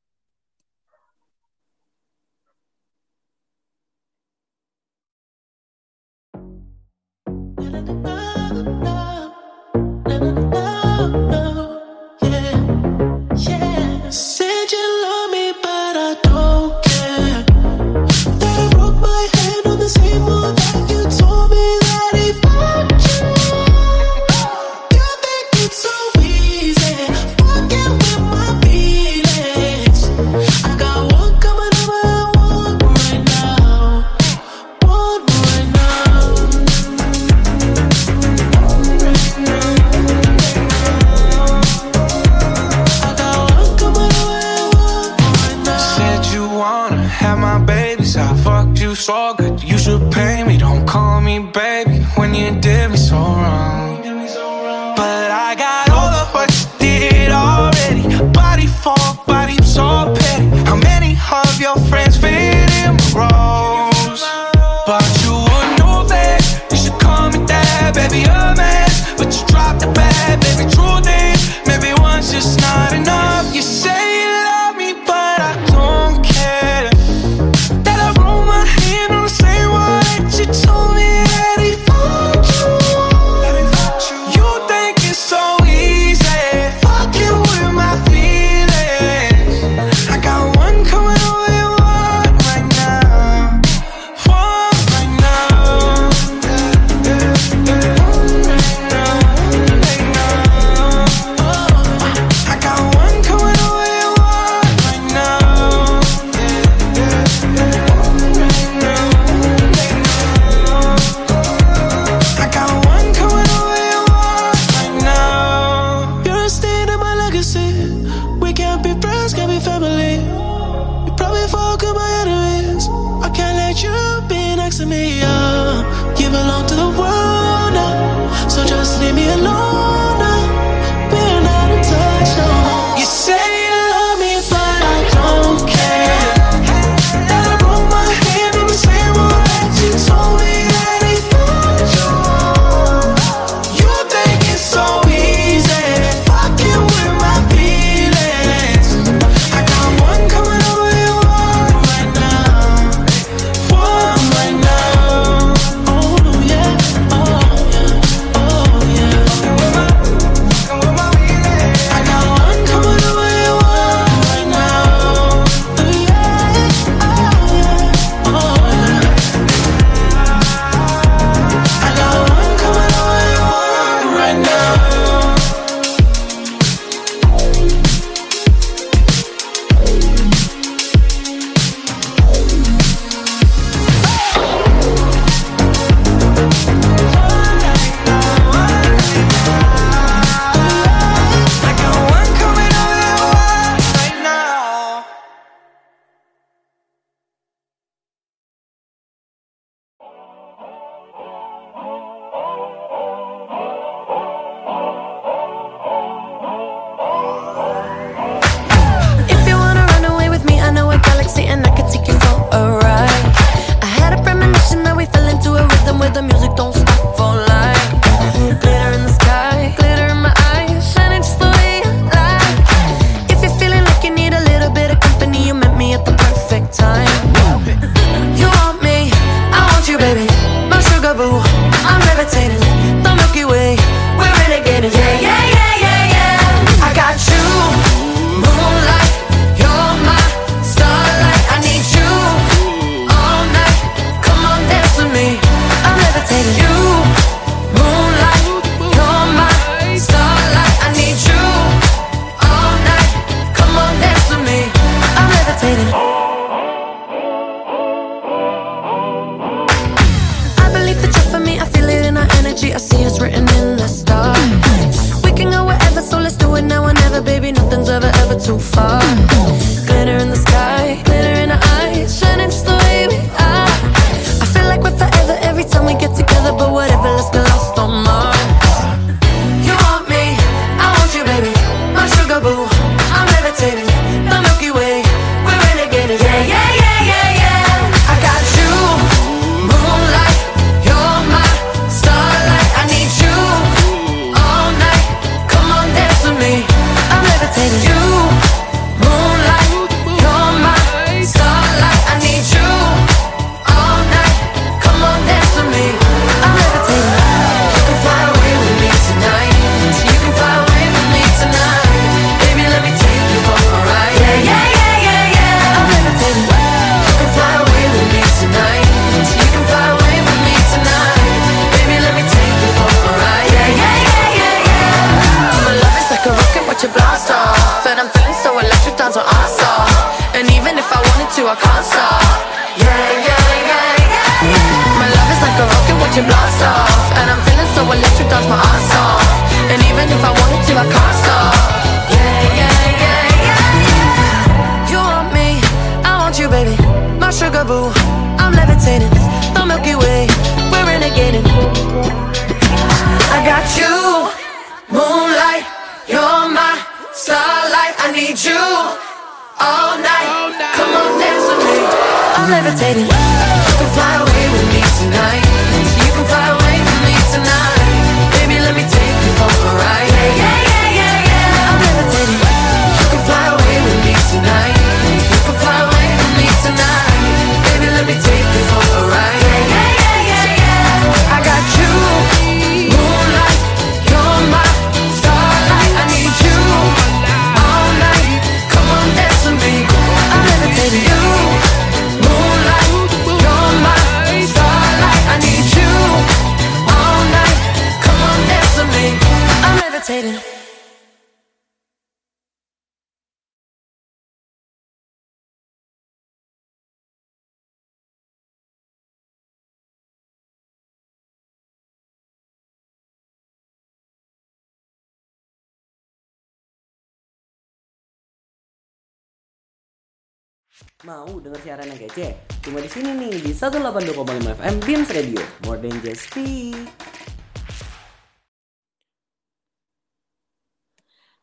Mau 421.02 421.42
denger 421.42 421.58
siaran 421.66 421.90
yang 421.90 421.98
kece? 421.98 422.46
Cuma 422.62 422.78
di 422.78 422.86
sini 422.86 423.10
nih 423.18 423.34
di 423.42 423.52
182,5 423.58 424.54
FM 424.54 424.76
Beams 424.86 425.10
Radio. 425.10 425.42
More 425.66 425.82
than 425.82 425.98
just 426.06 426.30
speak. 426.30 426.78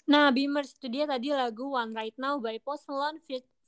Nah, 0.06 0.30
Beamers 0.30 0.78
itu 0.78 0.86
dia 0.86 1.10
tadi 1.10 1.34
lagu 1.34 1.74
One 1.74 1.90
Right 1.90 2.14
Now 2.22 2.38
by 2.38 2.62
Post 2.62 2.86
Malone 2.86 3.18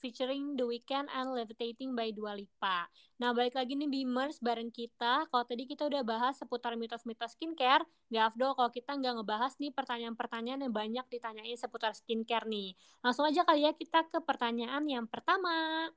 featuring 0.00 0.56
The 0.56 0.64
Weeknd 0.64 1.12
and 1.12 1.36
Levitating 1.36 1.92
by 1.92 2.08
Dua 2.16 2.32
Lipa. 2.32 2.88
Nah, 3.20 3.36
balik 3.36 3.52
lagi 3.52 3.76
nih 3.76 3.86
Beamers 3.86 4.40
bareng 4.40 4.72
kita. 4.72 5.28
Kalau 5.28 5.44
tadi 5.44 5.68
kita 5.68 5.84
udah 5.86 6.00
bahas 6.00 6.40
seputar 6.40 6.74
mitos-mitos 6.80 7.36
skincare, 7.36 7.84
gak 8.08 8.32
afdol 8.32 8.56
kalau 8.56 8.72
kita 8.72 8.96
nggak 8.96 9.20
ngebahas 9.20 9.52
nih 9.60 9.70
pertanyaan-pertanyaan 9.76 10.64
yang 10.64 10.72
banyak 10.72 11.06
ditanyain 11.12 11.60
seputar 11.60 11.92
skincare 11.92 12.48
nih. 12.48 12.72
Langsung 13.04 13.28
aja 13.28 13.44
kali 13.44 13.68
ya 13.68 13.76
kita 13.76 14.08
ke 14.08 14.18
pertanyaan 14.24 14.88
yang 14.88 15.04
pertama. 15.04 15.92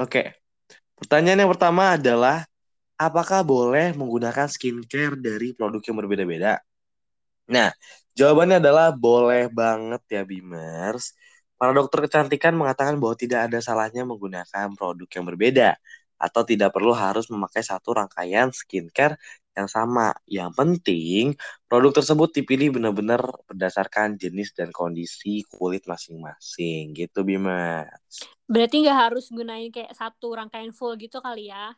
Oke. 0.00 0.40
Pertanyaan 0.96 1.44
yang 1.44 1.52
pertama 1.52 2.00
adalah 2.00 2.48
apakah 2.96 3.44
boleh 3.44 3.92
menggunakan 3.92 4.48
skincare 4.48 5.20
dari 5.20 5.52
produk 5.52 5.84
yang 5.84 5.96
berbeda-beda? 6.00 6.56
Nah, 7.50 7.70
jawabannya 8.18 8.58
adalah 8.62 8.90
boleh 8.94 9.46
banget 9.52 10.02
ya 10.10 10.22
Bimers. 10.26 11.14
Para 11.56 11.72
dokter 11.72 12.04
kecantikan 12.04 12.52
mengatakan 12.58 13.00
bahwa 13.00 13.16
tidak 13.16 13.48
ada 13.48 13.58
salahnya 13.64 14.02
menggunakan 14.04 14.76
produk 14.76 15.08
yang 15.08 15.24
berbeda 15.24 15.68
atau 16.16 16.42
tidak 16.48 16.72
perlu 16.72 16.92
harus 16.96 17.28
memakai 17.32 17.60
satu 17.64 17.96
rangkaian 17.96 18.48
skincare 18.52 19.16
yang 19.56 19.68
sama. 19.70 20.12
Yang 20.28 20.50
penting 20.58 21.24
produk 21.70 21.92
tersebut 22.02 22.28
dipilih 22.36 22.76
benar-benar 22.76 23.22
berdasarkan 23.48 24.20
jenis 24.20 24.52
dan 24.52 24.68
kondisi 24.74 25.46
kulit 25.48 25.86
masing-masing 25.88 26.92
gitu 26.98 27.24
Bimers. 27.24 28.28
Berarti 28.46 28.74
nggak 28.86 28.98
harus 29.10 29.24
gunain 29.30 29.70
kayak 29.74 29.92
satu 29.94 30.38
rangkaian 30.38 30.70
full 30.70 30.94
gitu 30.98 31.18
kali 31.18 31.50
ya. 31.50 31.74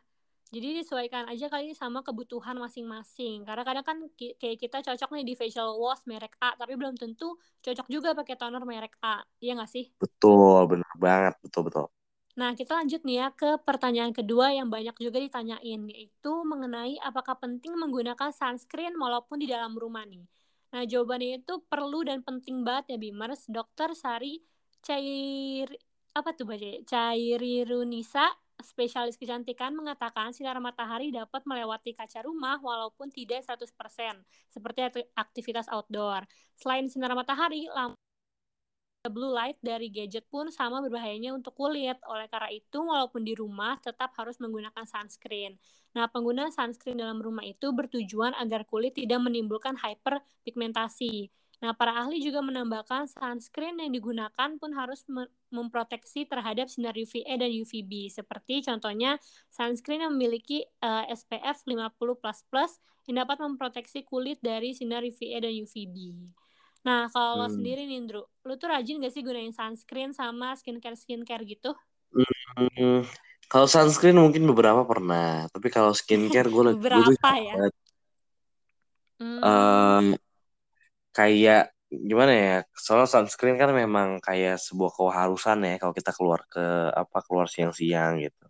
Jadi 0.49 0.67
disesuaikan 0.81 1.29
aja 1.31 1.45
kali 1.53 1.77
sama 1.77 1.99
kebutuhan 2.07 2.57
masing-masing. 2.57 3.45
Karena 3.47 3.63
kadang 3.67 3.85
kan 3.89 3.97
ki- 4.17 4.35
kayak 4.41 4.57
kita 4.63 4.77
cocok 4.87 5.09
nih 5.15 5.25
di 5.29 5.33
facial 5.39 5.77
wash 5.77 6.03
merek 6.09 6.33
A, 6.41 6.57
tapi 6.57 6.73
belum 6.79 6.95
tentu 6.97 7.37
cocok 7.65 7.87
juga 7.93 8.09
pakai 8.17 8.35
toner 8.39 8.63
merek 8.65 8.93
A. 9.05 9.21
Iya 9.43 9.51
nggak 9.57 9.71
sih? 9.75 9.85
Betul, 10.01 10.59
benar 10.71 10.93
banget, 11.05 11.33
betul-betul. 11.43 11.85
Nah, 12.39 12.51
kita 12.55 12.71
lanjut 12.79 13.01
nih 13.03 13.15
ya 13.21 13.27
ke 13.35 13.49
pertanyaan 13.67 14.13
kedua 14.15 14.55
yang 14.55 14.71
banyak 14.71 14.95
juga 15.05 15.19
ditanyain, 15.19 15.81
yaitu 15.91 16.31
mengenai 16.47 16.95
apakah 17.03 17.35
penting 17.43 17.75
menggunakan 17.75 18.31
sunscreen 18.31 18.95
walaupun 18.95 19.37
di 19.43 19.47
dalam 19.53 19.75
rumah 19.75 20.07
nih. 20.07 20.23
Nah, 20.71 20.83
jawabannya 20.87 21.43
itu 21.43 21.53
perlu 21.67 21.99
dan 22.07 22.23
penting 22.23 22.63
banget 22.63 22.95
ya, 22.95 22.97
Bimers. 23.03 23.41
Dokter 23.51 23.91
Sari 23.97 24.39
Cair... 24.85 25.67
Apa 26.15 26.29
tuh 26.37 26.45
baca? 26.49 26.69
Cairirunisa, 26.89 28.25
spesialis 28.63 29.15
kecantikan, 29.15 29.71
mengatakan 29.75 30.35
sinar 30.35 30.59
matahari 30.59 31.09
dapat 31.09 31.41
melewati 31.47 31.95
kaca 31.95 32.23
rumah 32.27 32.59
walaupun 32.59 33.07
tidak 33.11 33.43
100%, 33.47 34.19
seperti 34.51 34.79
akti- 34.83 35.09
aktivitas 35.15 35.67
outdoor. 35.71 36.27
Selain 36.59 36.85
sinar 36.91 37.15
matahari, 37.15 37.67
lampu 37.71 37.97
blue 39.07 39.31
light 39.31 39.55
dari 39.63 39.87
gadget 39.87 40.27
pun 40.27 40.51
sama 40.51 40.83
berbahayanya 40.83 41.31
untuk 41.31 41.55
kulit. 41.55 41.95
Oleh 42.11 42.27
karena 42.27 42.51
itu, 42.51 42.79
walaupun 42.83 43.23
di 43.23 43.31
rumah 43.31 43.79
tetap 43.79 44.11
harus 44.19 44.35
menggunakan 44.43 44.83
sunscreen. 44.83 45.55
Nah, 45.95 46.11
penggunaan 46.11 46.51
sunscreen 46.51 46.99
dalam 46.99 47.23
rumah 47.23 47.47
itu 47.47 47.71
bertujuan 47.71 48.35
agar 48.35 48.67
kulit 48.67 48.99
tidak 48.99 49.23
menimbulkan 49.23 49.79
hyperpigmentasi. 49.79 51.31
Nah, 51.59 51.75
para 51.75 51.91
ahli 51.99 52.23
juga 52.23 52.39
menambahkan 52.39 53.11
sunscreen 53.11 53.75
yang 53.83 53.91
digunakan 53.91 54.49
pun 54.55 54.71
harus 54.71 55.03
me- 55.11 55.27
memproteksi 55.51 56.23
terhadap 56.23 56.71
sinar 56.71 56.95
UVA 56.95 57.35
dan 57.35 57.51
UVB. 57.51 58.07
Seperti 58.07 58.63
contohnya 58.63 59.19
sunscreen 59.51 60.07
yang 60.07 60.15
memiliki 60.15 60.63
eh, 60.63 61.03
SPF 61.11 61.67
50++ 61.67 62.79
yang 63.11 63.25
dapat 63.27 63.37
memproteksi 63.43 64.07
kulit 64.07 64.39
dari 64.39 64.71
sinar 64.71 65.03
UVA 65.03 65.37
dan 65.43 65.51
UVB. 65.51 65.95
Nah, 66.87 67.11
kalau 67.11 67.43
lo 67.43 67.47
Hmm. 67.47 67.51
sendiri 67.51 67.83
nih, 67.83 67.99
Indro, 67.99 68.31
lu 68.47 68.55
tuh 68.55 68.71
rajin 68.71 69.03
gak 69.03 69.11
sih 69.11 69.19
gunain 69.19 69.51
sunscreen 69.51 70.15
sama 70.15 70.55
skincare-skincare 70.55 71.43
gitu? 71.43 71.75
Hmm, 72.57 73.01
kalau 73.51 73.67
sunscreen 73.73 74.17
mungkin 74.23 74.43
beberapa 74.49 74.81
pernah, 74.91 75.45
tapi 75.53 75.67
kalau 75.75 75.91
skincare 75.99 76.47
gue 76.53 76.63
tuh 76.69 76.77
Beberapa 76.81 77.29
ya? 77.39 77.57
Hmm, 79.19 79.99
Em, 79.99 80.15
kayak 81.17 81.61
gimana 82.09 82.31
ya? 82.33 82.55
Soalnya 82.83 83.07
sunscreen 83.13 83.57
kan 83.61 83.71
memang 83.73 84.09
kayak 84.27 84.55
sebuah 84.65 84.91
keharusan 84.97 85.57
ya 85.67 85.73
kalau 85.81 85.93
kita 85.99 86.11
keluar 86.17 86.41
ke 86.53 86.61
apa 87.01 87.17
keluar 87.25 87.47
siang-siang 87.53 88.13
gitu. 88.25 88.45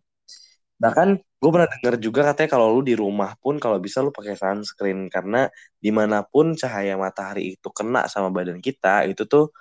Bahkan 0.83 1.09
gue 1.41 1.49
pernah 1.53 1.69
dengar 1.73 1.95
juga 1.99 2.21
katanya 2.31 2.49
kalau 2.55 2.67
lu 2.75 2.81
di 2.87 2.95
rumah 2.95 3.31
pun 3.43 3.55
kalau 3.63 3.77
bisa 3.83 3.99
lu 4.05 4.11
pakai 4.15 4.35
sunscreen 4.39 5.07
karena 5.11 5.47
di 5.83 5.91
mana 5.91 6.23
pun 6.23 6.55
cahaya 6.55 6.95
matahari 6.99 7.55
itu 7.59 7.67
kena 7.77 8.07
sama 8.11 8.29
badan 8.31 8.59
kita 8.63 9.07
itu 9.11 9.23
tuh 9.27 9.51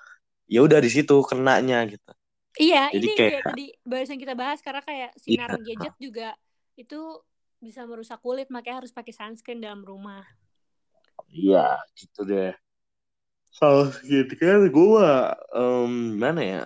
ya 0.50 0.60
udah 0.66 0.78
di 0.84 0.90
situ 0.92 1.14
kenanya 1.30 1.84
gitu. 1.92 2.10
Iya, 2.62 2.78
Jadi 2.92 3.06
ini 3.06 3.10
kayak 3.16 3.26
kayak 3.26 3.42
tadi 3.48 3.62
barusan 3.90 4.18
kita 4.22 4.34
bahas 4.42 4.58
karena 4.66 4.82
kayak 4.88 5.10
iya 5.26 5.38
sinar 5.38 5.50
gadget 5.66 5.94
juga 6.04 6.34
itu 6.80 6.94
bisa 7.62 7.80
merusak 7.90 8.18
kulit, 8.24 8.46
makanya 8.54 8.76
harus 8.82 8.94
pakai 8.98 9.12
sunscreen 9.14 9.62
dalam 9.62 9.82
rumah. 9.86 10.22
iya 11.40 11.58
gitu 11.98 12.20
deh. 12.30 12.48
Kalau 13.56 13.82
skincare 13.96 14.66
gue 14.76 15.08
em, 15.62 15.92
gimana 16.14 16.40
ya? 16.52 16.62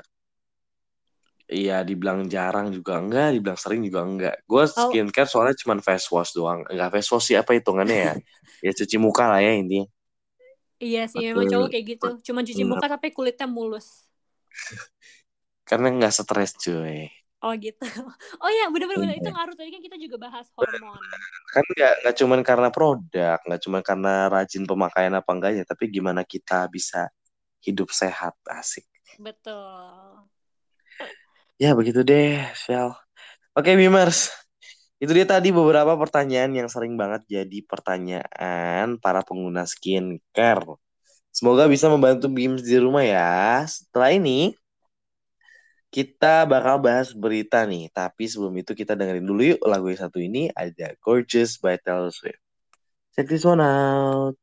Iya, 1.52 1.72
dibilang 1.88 2.20
jarang 2.34 2.66
juga 2.76 2.92
enggak, 3.02 3.26
dibilang 3.36 3.58
sering 3.62 3.80
juga 3.88 4.00
enggak. 4.08 4.34
Gue 4.50 4.64
Oh, 4.76 4.82
skincare 4.82 5.28
soalnya 5.30 5.54
cuman 5.62 5.78
face 5.86 6.06
wash 6.14 6.32
doang. 6.38 6.60
Enggak 6.72 6.88
face 6.94 7.08
wash 7.12 7.24
sih 7.28 7.36
apa 7.40 7.50
hitungannya 7.58 7.98
ya? 8.06 8.12
Ya 8.64 8.70
cuci 8.78 8.96
muka 9.04 9.24
lah 9.30 9.40
ya 9.46 9.52
intinya. 9.60 9.84
iya 10.84 11.00
sih, 11.12 11.22
memang 11.28 11.46
cowok 11.50 11.68
kayak 11.72 11.86
gitu. 11.92 12.06
Cuma 12.26 12.40
cuci 12.48 12.62
muka 12.70 12.86
tapi 12.92 13.06
kulitnya 13.16 13.46
mulus. 13.56 13.86
Karena 15.68 15.86
enggak 15.92 16.12
stres 16.16 16.52
cuy. 16.62 16.98
Oh 17.42 17.52
gitu. 17.58 17.82
Oh 18.38 18.50
ya, 18.50 18.70
benar-benar 18.70 19.18
itu 19.18 19.26
iya. 19.26 19.34
ngaruh 19.34 19.54
tadi 19.58 19.74
kan 19.74 19.82
kita 19.82 19.98
juga 19.98 20.16
bahas 20.30 20.46
hormon. 20.54 21.02
Kan 21.50 21.64
nggak 21.74 21.92
nggak 22.06 22.16
cuman 22.22 22.40
karena 22.46 22.68
produk, 22.70 23.38
nggak 23.42 23.60
cuman 23.66 23.80
karena 23.82 24.14
rajin 24.30 24.62
pemakaian 24.62 25.14
apa 25.18 25.30
enggaknya, 25.34 25.64
tapi 25.66 25.90
gimana 25.90 26.22
kita 26.22 26.70
bisa 26.70 27.10
hidup 27.66 27.90
sehat, 27.90 28.38
asik. 28.46 28.86
Betul. 29.18 30.26
Ya 31.58 31.74
begitu 31.74 32.06
deh, 32.06 32.42
Shell. 32.54 32.94
Oke, 33.58 33.70
okay, 33.70 33.74
Mimers. 33.74 34.30
Itu 35.02 35.10
dia 35.10 35.26
tadi 35.26 35.50
beberapa 35.50 35.98
pertanyaan 35.98 36.54
yang 36.54 36.70
sering 36.70 36.94
banget 36.94 37.26
jadi 37.26 37.58
pertanyaan 37.66 39.02
para 39.02 39.26
pengguna 39.26 39.66
skincare. 39.66 40.78
Semoga 41.34 41.66
bisa 41.66 41.90
membantu 41.90 42.30
Bims 42.30 42.62
di 42.62 42.78
rumah 42.78 43.02
ya. 43.02 43.66
Setelah 43.66 44.14
ini, 44.14 44.54
kita 45.92 46.48
bakal 46.48 46.80
bahas 46.80 47.12
berita 47.12 47.68
nih, 47.68 47.92
tapi 47.92 48.24
sebelum 48.24 48.56
itu 48.56 48.72
kita 48.72 48.96
dengerin 48.96 49.28
dulu 49.28 49.42
yuk 49.44 49.60
lagu 49.68 49.92
yang 49.92 50.00
satu 50.00 50.24
ini 50.24 50.48
ada 50.56 50.96
Gorgeous 51.04 51.60
by 51.60 51.76
Taylor 51.76 52.08
Swift. 52.08 52.40
Check 53.12 53.28
this 53.28 53.44
one 53.44 53.60
out. 53.60 54.41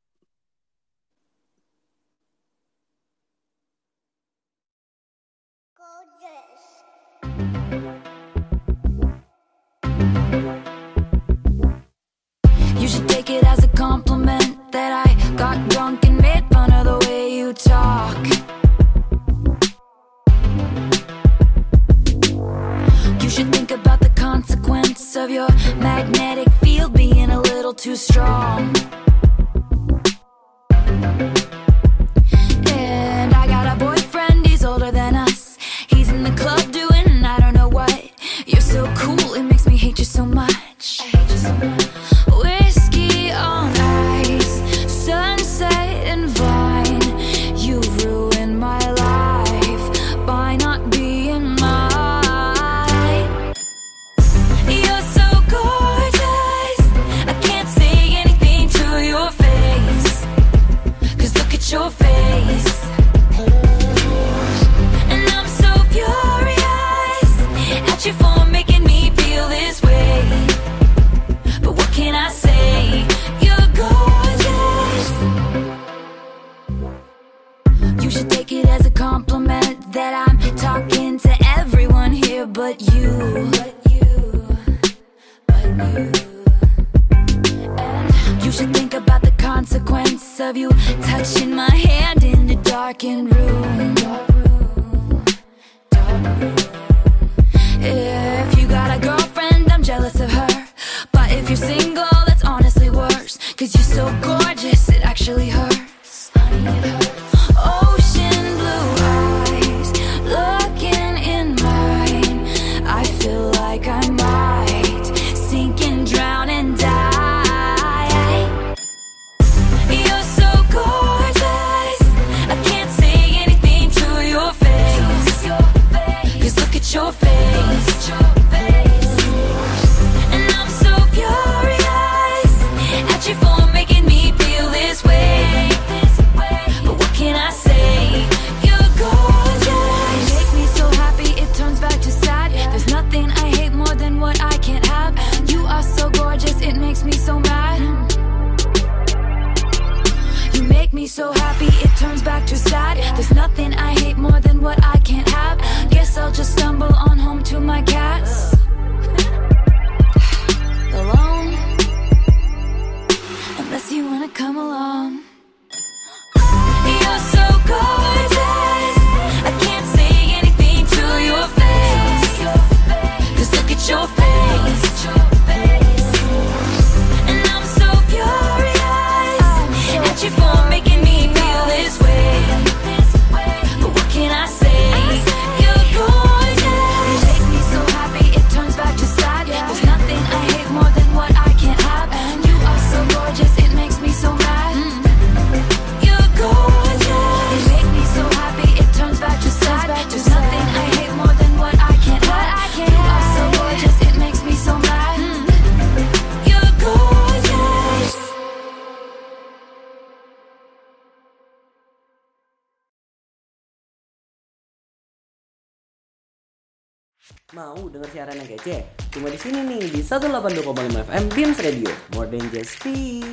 182,5 220.10 221.06
FM 221.06 221.26
Beams 221.38 221.62
Radio, 221.62 221.94
more 222.18 222.26
than 222.26 222.42
just 222.50 222.82
speak. 222.82 223.30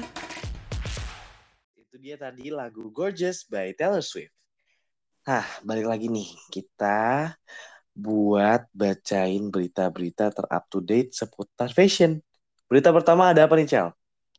Itu 1.72 1.96
dia 1.96 2.20
tadi 2.20 2.52
lagu 2.52 2.92
Gorgeous 2.92 3.48
by 3.48 3.72
Taylor 3.72 4.04
Swift. 4.04 4.28
Nah, 5.24 5.40
balik 5.64 5.88
lagi 5.88 6.12
nih 6.12 6.28
kita 6.52 7.32
buat 7.96 8.68
bacain 8.76 9.48
berita-berita 9.48 10.28
terup 10.36 10.64
to 10.68 10.84
date 10.84 11.16
seputar 11.16 11.72
fashion. 11.72 12.20
Berita 12.68 12.92
pertama 12.92 13.32
ada 13.32 13.48
apa 13.48 13.56
nih, 13.56 13.72
Cel? 13.72 13.88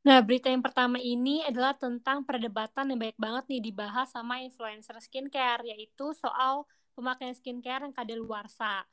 Nah, 0.05 0.21
berita 0.21 0.53
yang 0.53 0.61
pertama 0.61 1.01
ini 1.01 1.41
adalah 1.41 1.73
tentang 1.73 2.21
perdebatan 2.21 2.93
yang 2.93 3.01
banyak 3.01 3.17
banget 3.17 3.43
nih 3.49 3.61
dibahas 3.73 4.13
sama 4.13 4.45
influencer 4.45 4.93
skincare, 5.01 5.65
yaitu 5.73 6.13
soal 6.13 6.69
pemakaian 6.93 7.33
skincare 7.33 7.81
yang 7.89 7.97
kadaluarsa. 7.97 8.85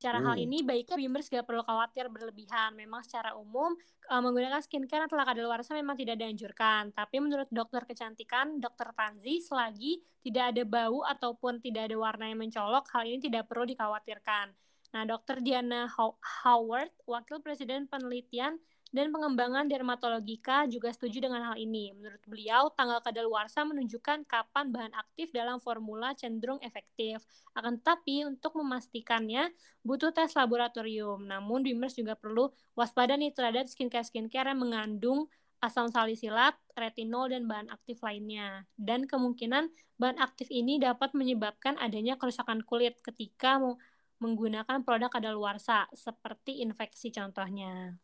Secara 0.00 0.16
hmm. 0.16 0.26
hal 0.32 0.36
ini, 0.40 0.64
baiknya 0.64 0.96
Wimmers 0.96 1.28
gak 1.28 1.44
perlu 1.44 1.60
khawatir 1.60 2.08
berlebihan. 2.08 2.72
Memang 2.72 3.04
secara 3.04 3.36
umum, 3.36 3.76
uh, 4.08 4.20
menggunakan 4.24 4.64
skincare 4.64 5.04
atau 5.04 5.20
kadaluarsa 5.20 5.76
memang 5.76 5.92
tidak 5.92 6.16
dianjurkan. 6.16 6.96
Tapi 6.96 7.20
menurut 7.20 7.52
dokter 7.52 7.84
kecantikan, 7.84 8.56
dokter 8.56 8.96
Panzi, 8.96 9.44
selagi 9.44 10.00
tidak 10.24 10.56
ada 10.56 10.62
bau 10.64 11.04
ataupun 11.04 11.60
tidak 11.60 11.92
ada 11.92 12.00
warna 12.00 12.32
yang 12.32 12.40
mencolok, 12.40 12.88
hal 12.96 13.04
ini 13.04 13.20
tidak 13.20 13.44
perlu 13.44 13.68
dikhawatirkan. 13.68 14.56
Nah, 14.96 15.04
dokter 15.04 15.44
Diana 15.44 15.84
Howard, 16.48 16.96
Wakil 17.04 17.44
Presiden 17.44 17.84
Penelitian 17.84 18.56
dan 18.90 19.14
Pengembangan 19.14 19.70
Dermatologika 19.70 20.66
juga 20.66 20.90
setuju 20.90 21.30
dengan 21.30 21.46
hal 21.46 21.56
ini. 21.62 21.94
Menurut 21.94 22.18
beliau, 22.26 22.74
tanggal 22.74 22.98
kadaluarsa 22.98 23.62
menunjukkan 23.62 24.26
kapan 24.26 24.74
bahan 24.74 24.94
aktif 24.98 25.30
dalam 25.30 25.62
formula 25.62 26.10
cenderung 26.18 26.58
efektif. 26.58 27.22
Akan 27.54 27.78
tetapi, 27.78 28.26
untuk 28.26 28.58
memastikannya, 28.58 29.54
butuh 29.86 30.10
tes 30.10 30.34
laboratorium. 30.34 31.22
Namun, 31.22 31.62
Dreamers 31.62 31.94
juga 31.94 32.18
perlu 32.18 32.50
waspada 32.74 33.14
nih 33.14 33.30
terhadap 33.30 33.70
skincare-skincare 33.70 34.50
yang 34.50 34.58
mengandung 34.58 35.30
asam 35.62 35.86
salisilat, 35.86 36.58
retinol, 36.74 37.30
dan 37.30 37.46
bahan 37.46 37.70
aktif 37.70 38.02
lainnya. 38.02 38.66
Dan 38.74 39.06
kemungkinan 39.06 39.70
bahan 40.02 40.18
aktif 40.18 40.50
ini 40.50 40.82
dapat 40.82 41.14
menyebabkan 41.14 41.78
adanya 41.78 42.18
kerusakan 42.18 42.66
kulit 42.66 42.98
ketika 43.06 43.62
menggunakan 44.18 44.82
produk 44.82 45.12
kadaluarsa, 45.12 45.86
seperti 45.94 46.64
infeksi 46.64 47.14
contohnya. 47.14 47.94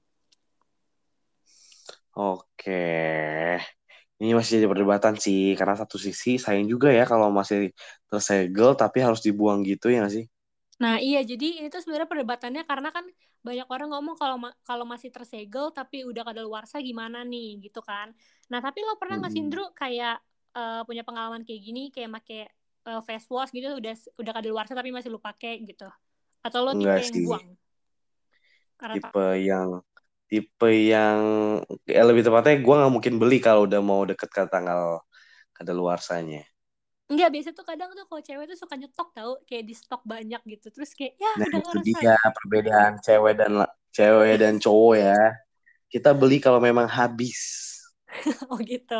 Oke. 2.16 2.72
Ini 4.20 4.32
masih 4.36 4.52
jadi 4.60 4.68
perdebatan 4.72 5.14
sih, 5.24 5.40
karena 5.58 5.74
satu 5.80 5.96
sisi 6.06 6.30
sayang 6.44 6.66
juga 6.72 6.88
ya 6.98 7.04
kalau 7.10 7.28
masih 7.38 7.58
tersegel 8.08 8.70
tapi 8.80 8.98
harus 9.06 9.20
dibuang 9.26 9.60
gitu 9.70 9.86
ya 9.92 9.96
nggak 10.00 10.14
sih? 10.16 10.24
Nah, 10.82 11.00
iya, 11.00 11.18
jadi 11.30 11.44
ini 11.64 11.66
tuh 11.72 11.80
sebenarnya 11.80 12.08
perdebatannya 12.12 12.62
karena 12.68 12.88
kan 12.96 13.04
banyak 13.46 13.64
orang 13.72 13.88
ngomong 13.96 14.16
kalau 14.20 14.36
ma- 14.42 14.56
kalau 14.68 14.84
masih 14.92 15.08
tersegel 15.14 15.72
tapi 15.72 16.04
udah 16.04 16.22
kadaluarsa 16.28 16.76
gimana 16.88 17.18
nih 17.24 17.46
gitu 17.64 17.80
kan. 17.80 18.12
Nah, 18.52 18.60
tapi 18.60 18.78
lo 18.84 18.92
pernah 19.00 19.16
nggak 19.20 19.32
sih 19.32 19.40
Mm-mm. 19.40 19.44
Indru 19.44 19.62
kayak 19.72 20.20
eh, 20.56 20.80
punya 20.88 21.02
pengalaman 21.08 21.42
kayak 21.48 21.60
gini 21.66 21.80
kayak 21.94 22.10
make 22.12 22.36
eh, 22.88 23.00
face 23.08 23.26
wash 23.32 23.50
gitu 23.56 23.68
udah 23.80 23.94
udah 24.20 24.32
kadaluarsa 24.36 24.72
tapi 24.76 24.90
masih 24.92 25.08
lo 25.14 25.20
pakai 25.28 25.64
gitu. 25.64 25.88
Atau 26.44 26.60
lo 26.66 26.76
tipe 26.76 26.96
Enggak 26.96 27.02
yang 27.08 27.16
sih. 27.16 27.26
buang? 27.26 27.56
Karena 28.80 28.96
Tipe 28.96 29.24
yang 29.48 29.70
tipe 30.30 30.68
yang 30.92 31.20
ya 31.96 32.02
lebih 32.08 32.22
tepatnya 32.26 32.54
gue 32.64 32.74
nggak 32.78 32.92
mungkin 32.96 33.14
beli 33.22 33.36
kalau 33.46 33.62
udah 33.68 33.80
mau 33.90 34.02
deket 34.10 34.28
ke 34.36 34.42
tanggal 34.52 35.02
kadaluarsanya. 35.56 36.42
Enggak, 37.06 37.28
biasa 37.34 37.50
tuh 37.54 37.62
kadang 37.70 37.90
tuh 37.94 38.04
kalau 38.10 38.22
cewek 38.26 38.44
tuh 38.50 38.58
suka 38.58 38.74
nyetok 38.80 39.08
tau 39.14 39.32
kayak 39.46 39.64
di 39.70 39.74
stok 39.78 40.02
banyak 40.12 40.40
gitu. 40.52 40.66
Terus 40.74 40.90
kayak 40.98 41.14
ya 41.22 41.30
Nah 41.38 41.46
udah 41.46 41.62
itu 41.62 41.76
dia 41.86 42.14
perbedaan 42.36 42.92
cewek 43.04 43.34
dan 43.40 43.52
cewek 43.96 44.34
dan 44.42 44.54
cowok 44.64 44.94
ya. 44.98 45.18
Kita 45.92 46.10
beli 46.20 46.38
kalau 46.44 46.60
memang 46.62 46.86
habis. 46.90 47.40
oh 48.50 48.58
gitu. 48.62 48.94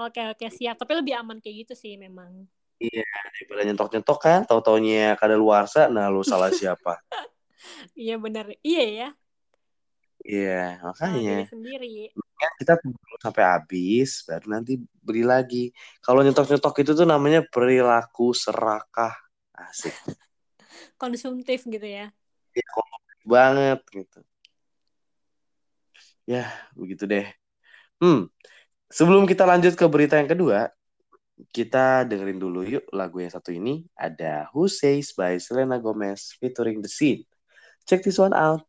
Oke, 0.00 0.20
oke, 0.32 0.46
siap. 0.58 0.74
Tapi 0.80 0.92
lebih 1.00 1.14
aman 1.20 1.38
kayak 1.42 1.56
gitu 1.66 1.74
sih 1.82 1.92
memang. 1.98 2.46
Iya, 2.84 3.02
daripada 3.34 3.60
nyentok-nyentok 3.66 4.18
kan, 4.26 4.40
tau-taunya 4.48 5.14
kadaluarsa, 5.20 5.80
nah 5.94 6.06
lu 6.14 6.20
salah 6.30 6.50
siapa? 6.58 6.92
Iya 8.00 8.12
benar. 8.24 8.44
Iya 8.66 8.80
ya. 8.96 9.04
Iya, 10.24 10.80
makanya. 10.80 11.44
diri 11.44 11.46
sendiri. 11.52 11.92
Kan 12.40 12.52
kita 12.56 12.74
tunggu 12.80 13.14
sampai 13.20 13.44
habis, 13.44 14.24
baru 14.24 14.46
nanti 14.48 14.80
beli 15.04 15.20
lagi. 15.20 15.70
Kalau 16.00 16.24
nyetok-nyetok 16.24 16.80
itu 16.80 16.92
tuh 16.96 17.04
namanya 17.04 17.44
perilaku 17.44 18.32
serakah. 18.32 19.12
Asik. 19.52 19.92
Konsumtif 21.00 21.68
gitu 21.68 21.84
ya. 21.84 22.08
Ya, 22.56 22.66
kompleks 22.72 23.24
banget 23.28 23.80
gitu. 23.92 24.20
Ya, 26.24 26.48
begitu 26.72 27.04
deh. 27.04 27.28
Hmm, 28.00 28.32
sebelum 28.88 29.28
kita 29.28 29.44
lanjut 29.44 29.76
ke 29.76 29.84
berita 29.84 30.16
yang 30.16 30.32
kedua, 30.32 30.72
kita 31.52 32.08
dengerin 32.08 32.40
dulu 32.40 32.64
yuk 32.64 32.84
lagu 32.96 33.20
yang 33.20 33.28
satu 33.28 33.52
ini. 33.52 33.84
Ada 33.92 34.48
Who 34.56 34.72
Says 34.72 35.12
by 35.12 35.36
Selena 35.36 35.76
Gomez 35.76 36.32
featuring 36.40 36.80
The 36.80 36.88
Scene. 36.88 37.28
Check 37.84 38.00
this 38.00 38.16
one 38.16 38.32
out. 38.32 38.64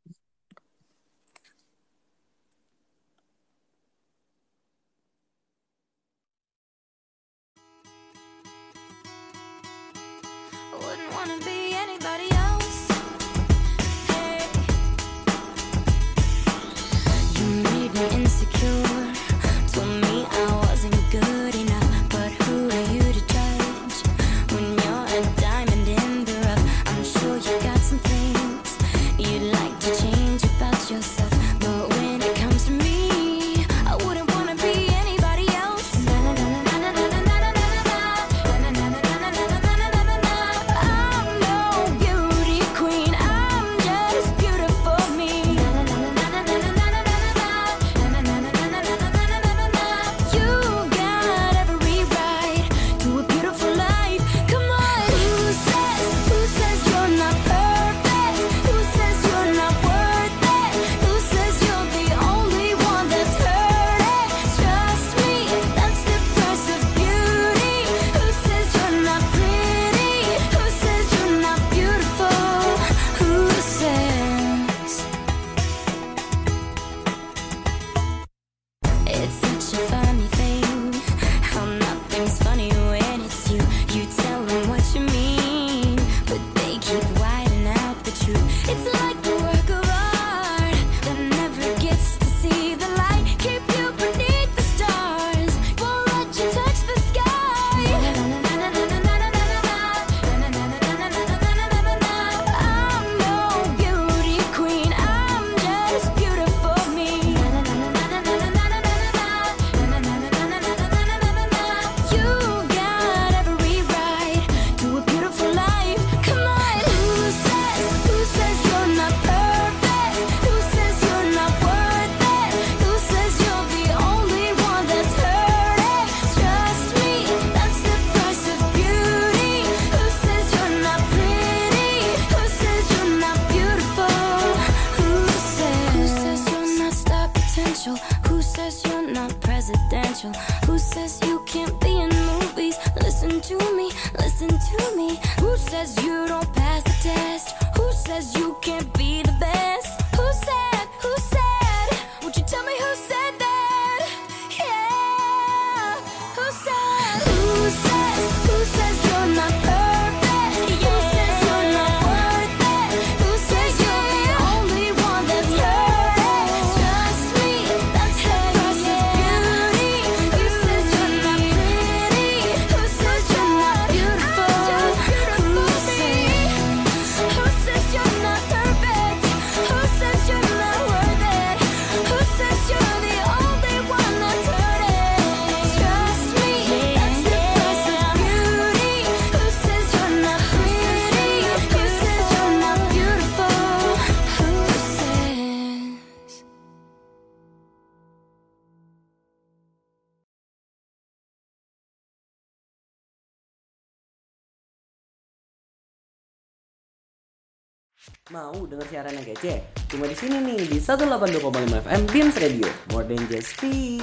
Mau 208.33 208.65
denger 208.65 208.87
siaran 208.89 209.13
yang 209.13 209.27
kece? 209.33 209.61
Cuma 209.85 210.09
di 210.09 210.17
sini 210.17 210.41
nih 210.41 210.65
di 210.65 210.77
182,5 210.81 211.85
FM 211.85 212.01
Beams 212.09 212.35
Radio. 212.41 212.69
More 212.89 213.05
than 213.05 213.21
just 213.29 213.53
speak. 213.53 214.01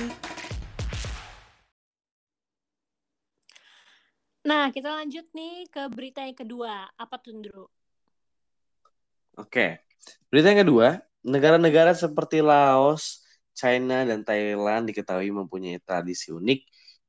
Nah, 4.42 4.74
kita 4.74 4.90
lanjut 4.90 5.26
nih 5.30 5.70
ke 5.70 5.86
berita 5.86 6.26
yang 6.26 6.34
kedua. 6.34 6.90
Apa 6.98 7.14
tuh, 7.18 7.34
Ndro? 7.38 7.70
Oke. 9.38 9.86
Berita 10.30 10.50
yang 10.50 10.66
kedua, 10.66 10.98
negara-negara 11.22 11.94
seperti 11.94 12.42
Laos, 12.42 13.22
China, 13.54 14.02
dan 14.02 14.26
Thailand 14.26 14.90
diketahui 14.90 15.30
mempunyai 15.30 15.78
tradisi 15.78 16.34
unik, 16.34 16.60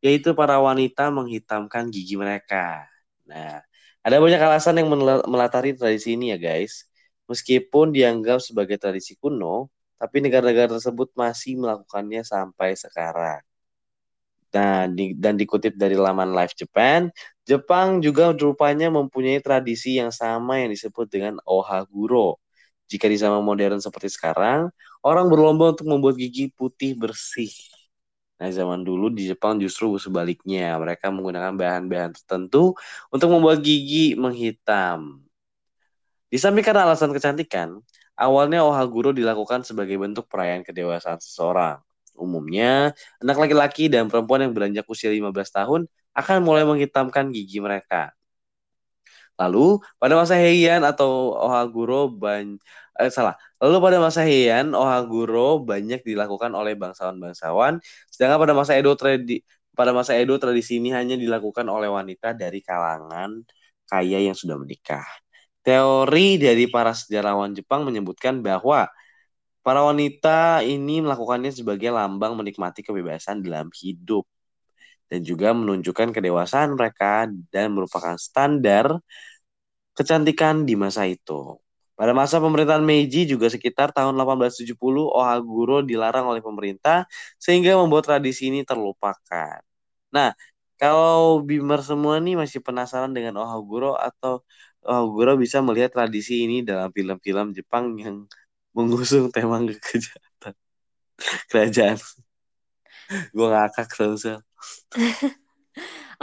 yaitu 0.05 0.37
para 0.37 0.61
wanita 0.61 1.09
menghitamkan 1.09 1.89
gigi 1.89 2.13
mereka. 2.13 2.85
Nah, 3.25 3.65
ada 4.05 4.17
banyak 4.23 4.41
alasan 4.41 4.79
yang 4.79 4.89
melatari 5.27 5.75
tradisi 5.79 6.15
ini 6.15 6.35
ya 6.35 6.37
guys. 6.39 6.87
Meskipun 7.31 7.95
dianggap 7.95 8.39
sebagai 8.43 8.77
tradisi 8.79 9.15
kuno, 9.19 9.71
tapi 10.01 10.19
negara-negara 10.23 10.75
tersebut 10.77 11.09
masih 11.15 11.55
melakukannya 11.61 12.21
sampai 12.27 12.75
sekarang. 12.75 13.41
Nah, 14.53 14.85
di- 14.85 15.17
dan 15.17 15.33
dikutip 15.41 15.73
dari 15.75 15.97
laman 15.97 16.29
Live 16.37 16.53
Japan, 16.53 17.09
Jepang 17.49 17.99
juga 18.05 18.31
rupanya 18.31 18.87
mempunyai 18.93 19.41
tradisi 19.41 19.97
yang 19.99 20.13
sama 20.13 20.61
yang 20.61 20.69
disebut 20.71 21.09
dengan 21.09 21.35
ohaguro. 21.49 22.37
Jika 22.91 23.09
di 23.09 23.17
zaman 23.17 23.41
modern 23.41 23.81
seperti 23.81 24.13
sekarang, 24.13 24.69
orang 25.01 25.25
berlomba 25.33 25.73
untuk 25.73 25.89
membuat 25.89 26.15
gigi 26.21 26.53
putih 26.53 26.93
bersih. 26.93 27.49
Nah, 28.43 28.51
zaman 28.51 28.83
dulu 28.83 29.07
di 29.07 29.31
Jepang 29.31 29.55
justru 29.55 29.95
sebaliknya, 29.95 30.75
mereka 30.75 31.07
menggunakan 31.07 31.55
bahan-bahan 31.55 32.11
tertentu 32.11 32.75
untuk 33.07 33.31
membuat 33.31 33.63
gigi 33.63 34.19
menghitam. 34.19 35.23
Di 36.27 36.35
samping 36.35 36.59
karena 36.59 36.83
alasan 36.83 37.15
kecantikan, 37.15 37.79
awalnya 38.19 38.67
ohaguro 38.67 39.15
dilakukan 39.15 39.63
sebagai 39.63 39.95
bentuk 39.95 40.27
perayaan 40.27 40.59
kedewasaan 40.67 41.23
seseorang. 41.23 41.79
Umumnya, 42.19 42.91
anak 43.23 43.47
laki-laki 43.47 43.87
dan 43.87 44.11
perempuan 44.11 44.43
yang 44.43 44.51
beranjak 44.51 44.83
usia 44.91 45.07
15 45.07 45.47
tahun 45.47 45.87
akan 46.11 46.43
mulai 46.43 46.67
menghitamkan 46.67 47.31
gigi 47.31 47.63
mereka. 47.63 48.11
Lalu, 49.41 49.81
pada 49.97 50.13
masa 50.19 50.37
Heian 50.37 50.81
atau 50.85 51.33
Ohaguro 51.33 52.11
ban 52.11 52.57
eh, 53.01 53.09
salah. 53.09 53.33
Lalu 53.61 53.75
pada 53.81 53.97
masa 53.97 54.21
Heian, 54.25 54.77
Ohaguro 54.77 55.61
banyak 55.63 56.05
dilakukan 56.05 56.53
oleh 56.53 56.77
bangsawan-bangsawan, 56.77 57.81
sedangkan 58.13 58.39
pada 58.43 58.53
masa 58.53 58.71
Edo 58.77 58.93
tradi 58.93 59.41
pada 59.73 59.89
masa 59.89 60.13
Edo 60.13 60.37
tradisi 60.37 60.77
ini 60.77 60.93
hanya 60.93 61.17
dilakukan 61.17 61.65
oleh 61.65 61.89
wanita 61.89 62.37
dari 62.37 62.61
kalangan 62.61 63.41
kaya 63.89 64.21
yang 64.21 64.37
sudah 64.37 64.57
menikah. 64.57 65.05
Teori 65.65 66.37
dari 66.37 66.67
para 66.69 66.91
sejarawan 66.93 67.55
Jepang 67.57 67.87
menyebutkan 67.87 68.43
bahwa 68.45 68.85
para 69.63 69.81
wanita 69.81 70.61
ini 70.61 70.99
melakukannya 71.01 71.49
sebagai 71.55 71.89
lambang 71.89 72.35
menikmati 72.35 72.83
kebebasan 72.83 73.41
dalam 73.41 73.71
hidup 73.71 74.27
dan 75.13 75.21
juga 75.21 75.53
menunjukkan 75.53 76.09
kedewasaan 76.17 76.73
mereka 76.73 77.29
dan 77.53 77.77
merupakan 77.77 78.17
standar 78.17 78.97
kecantikan 79.97 80.65
di 80.67 80.73
masa 80.77 81.05
itu. 81.09 81.57
Pada 81.93 82.11
masa 82.17 82.41
pemerintahan 82.41 82.81
Meiji 82.81 83.29
juga 83.29 83.47
sekitar 83.53 83.93
tahun 83.93 84.17
1870 84.17 85.05
ohaguro 85.13 85.85
dilarang 85.85 86.25
oleh 86.25 86.41
pemerintah 86.41 87.05
sehingga 87.37 87.77
membuat 87.77 88.09
tradisi 88.09 88.49
ini 88.49 88.65
terlupakan. 88.65 89.61
Nah, 90.15 90.33
kalau 90.81 91.41
Bimer 91.45 91.79
semua 91.85 92.17
nih 92.17 92.33
masih 92.41 92.59
penasaran 92.65 93.13
dengan 93.13 93.37
ohaguro 93.45 93.93
atau 93.93 94.41
ohaguro 94.81 95.37
bisa 95.37 95.61
melihat 95.61 95.93
tradisi 95.93 96.43
ini 96.49 96.65
dalam 96.65 96.89
film-film 96.89 97.53
Jepang 97.53 97.93
yang 98.01 98.25
mengusung 98.73 99.29
tema 99.29 99.61
kejahatan 99.89 100.53
kerajaan. 101.49 101.97
Gue 103.35 103.47
ngakak 103.49 103.89
sel 103.93 104.15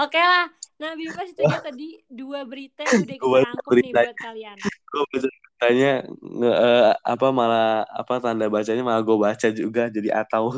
Oke 0.01 0.16
lah. 0.16 0.49
Nah, 0.80 0.97
Bimas 0.97 1.28
itu 1.28 1.45
dia 1.45 1.61
tadi 1.61 2.01
dua 2.09 2.41
berita 2.49 2.88
udah 3.05 3.16
kita 3.20 3.38
rangkum 3.45 3.76
nih 3.76 3.93
buat 3.93 4.16
kalian. 4.16 4.57
gue 4.91 5.03
baca 5.12 5.28
beritanya 5.28 5.93
nge, 6.09 6.51
eh, 6.57 6.93
apa 7.05 7.26
malah 7.30 7.84
apa 7.84 8.16
tanda 8.16 8.49
bacanya 8.49 8.80
malah 8.80 9.05
gue 9.05 9.18
baca 9.20 9.49
juga 9.53 9.93
jadi 9.93 10.09
atau 10.24 10.49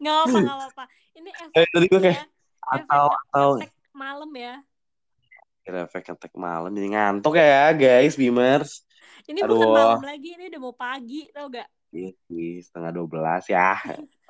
Nggak 0.00 0.16
apa 0.24 0.36
nggak 0.40 0.58
apa. 0.72 0.84
Ini 1.20 1.30
efek 1.36 1.60
Eh, 1.60 1.66
tadi 1.68 1.86
ini 1.86 1.96
kayak, 2.00 2.16
ya. 2.16 2.24
Efek, 2.24 2.80
atau 2.80 3.04
atau 3.12 3.48
malam 3.92 4.30
ya. 4.32 4.54
kira 5.60 5.84
efek 5.84 6.16
attack 6.16 6.32
malam 6.32 6.72
jadi 6.72 6.88
ngantuk 6.88 7.36
ya 7.36 7.68
guys 7.76 8.16
Bimers 8.16 8.88
Ini 9.28 9.44
Aduh. 9.44 9.60
bukan 9.60 9.68
malam 9.76 10.00
lagi, 10.02 10.32
ini 10.34 10.48
udah 10.48 10.60
mau 10.64 10.72
pagi, 10.72 11.28
tau 11.30 11.52
gak? 11.52 11.68
Iya 11.90 12.10
sih, 12.30 12.62
setengah 12.62 12.90
dua 12.94 13.06
belas 13.10 13.44
ya 13.50 13.74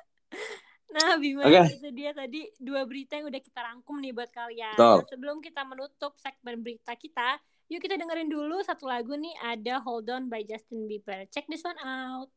Nah, 0.91 1.15
Bima, 1.15 1.47
Oke. 1.47 1.71
itu 1.71 1.87
dia 1.95 2.11
tadi 2.11 2.51
dua 2.59 2.83
berita 2.83 3.15
yang 3.15 3.31
udah 3.31 3.39
kita 3.39 3.63
rangkum 3.63 4.03
nih 4.03 4.11
buat 4.11 4.27
kalian. 4.27 4.75
Betul. 4.75 4.99
Nah, 4.99 5.07
sebelum 5.07 5.37
kita 5.39 5.63
menutup 5.63 6.19
segmen 6.19 6.59
berita 6.59 6.91
kita, 6.99 7.39
yuk 7.71 7.79
kita 7.79 7.95
dengerin 7.95 8.27
dulu 8.27 8.59
satu 8.59 8.91
lagu 8.91 9.15
nih, 9.15 9.31
ada 9.39 9.79
Hold 9.79 10.11
On 10.11 10.27
by 10.27 10.43
Justin 10.43 10.91
Bieber. 10.91 11.23
Check 11.31 11.47
this 11.47 11.63
one 11.63 11.79
out. 11.79 12.27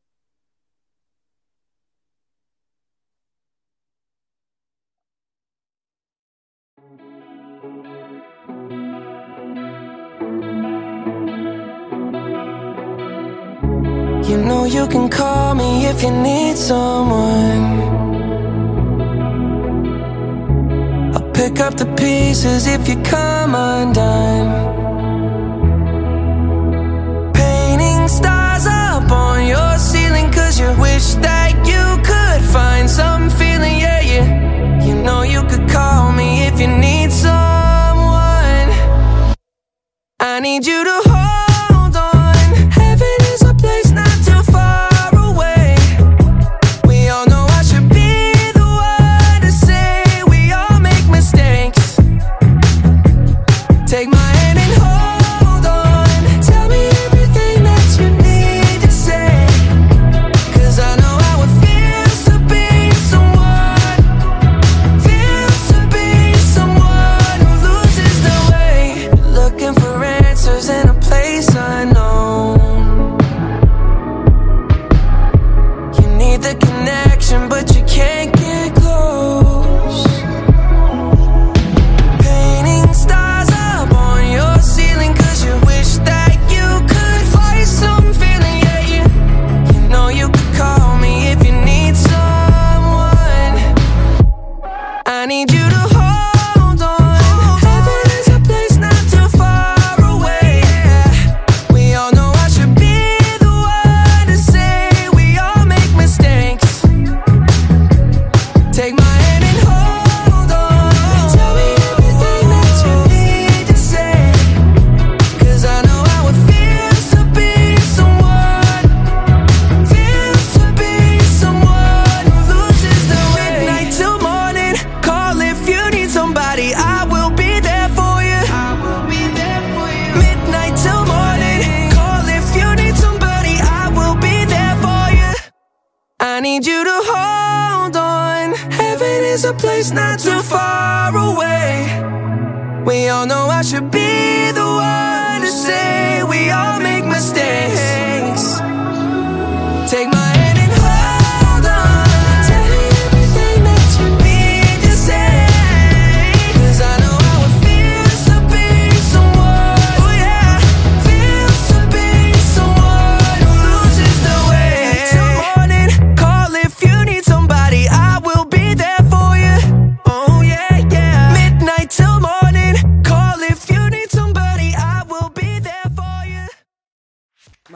You 6.75 7.24
know 14.33 14.65
you 14.65 14.87
can 14.87 15.09
call 15.09 15.53
me 15.55 15.85
if 15.85 16.01
you 16.01 16.11
need 16.11 16.57
someone. 16.57 17.63
I'll 21.15 21.31
pick 21.31 21.59
up 21.59 21.75
the 21.75 21.85
pieces 21.95 22.67
if 22.67 22.87
you 22.89 22.95
come 23.03 23.53
undone. 23.53 24.49
Painting 27.33 28.07
stars 28.07 28.65
up 28.67 29.11
on 29.11 29.47
your 29.47 29.77
ceiling 29.77 30.31
cause 30.31 30.59
you 30.59 30.69
wish 30.79 31.13
that 31.15 31.51
you 31.71 31.85
could 32.03 32.41
find 32.51 32.89
some 32.89 33.29
feeling, 33.29 33.79
yeah, 33.79 34.01
yeah. 34.01 34.85
You 34.85 34.95
know 35.03 35.21
you 35.21 35.41
could 35.43 35.69
call 35.69 36.11
me 36.11 36.47
if 36.47 36.59
you 36.59 36.67
need 36.67 37.11
someone. 37.11 38.67
I 40.19 40.39
need 40.41 40.65
you 40.65 40.83
to 40.83 41.14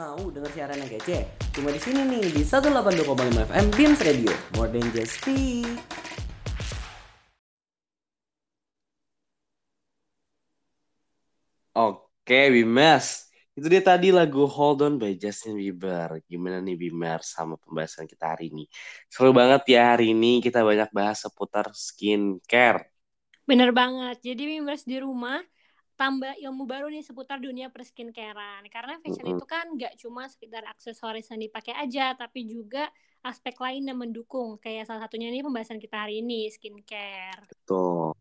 Mau 0.00 0.32
denger 0.32 0.48
siaran 0.56 0.80
yang 0.80 0.96
kece? 0.96 1.28
Cuma 1.52 1.68
di 1.68 1.76
sini 1.76 2.00
nih 2.08 2.32
di 2.32 2.40
182,5 2.40 3.52
FM 3.52 3.66
Beams 3.76 4.00
Radio. 4.00 4.32
More 4.56 4.72
than 4.72 4.88
just 4.96 5.20
speak. 5.20 5.68
Oke, 11.76 12.48
Bimas. 12.48 13.28
Itu 13.52 13.68
dia 13.68 13.84
tadi 13.84 14.08
lagu 14.08 14.48
Hold 14.48 14.88
On 14.88 14.94
by 14.96 15.20
Justin 15.20 15.60
Bieber. 15.60 16.24
Gimana 16.24 16.64
nih 16.64 16.80
Bimers 16.80 17.36
sama 17.36 17.60
pembahasan 17.60 18.08
kita 18.08 18.32
hari 18.32 18.48
ini? 18.48 18.64
Seru 19.04 19.36
banget 19.36 19.68
ya 19.68 19.92
hari 19.92 20.16
ini 20.16 20.40
kita 20.40 20.64
banyak 20.64 20.88
bahas 20.96 21.28
seputar 21.28 21.68
skincare. 21.76 22.88
Bener 23.44 23.68
banget. 23.76 24.16
Jadi 24.24 24.48
Mimers 24.48 24.88
di 24.88 24.96
rumah 24.96 25.44
tambah 26.00 26.32
ilmu 26.44 26.64
baru 26.72 26.86
nih 26.94 27.04
seputar 27.08 27.38
dunia 27.46 27.68
perskincarean. 27.74 28.64
Karena 28.74 28.94
fashion 29.04 29.26
Mm-mm. 29.26 29.36
itu 29.36 29.44
kan 29.52 29.64
nggak 29.76 29.94
cuma 30.02 30.22
sekedar 30.32 30.64
aksesoris 30.72 31.26
yang 31.32 31.40
dipakai 31.46 31.74
aja, 31.82 32.04
tapi 32.20 32.40
juga 32.54 32.84
aspek 33.30 33.54
lain 33.64 33.82
yang 33.90 33.98
mendukung. 34.00 34.56
Kayak 34.64 34.88
salah 34.88 35.02
satunya 35.04 35.28
nih 35.34 35.44
pembahasan 35.46 35.78
kita 35.84 35.96
hari 36.08 36.14
ini, 36.24 36.48
skincare. 36.56 37.44
Tuh. 37.66 38.12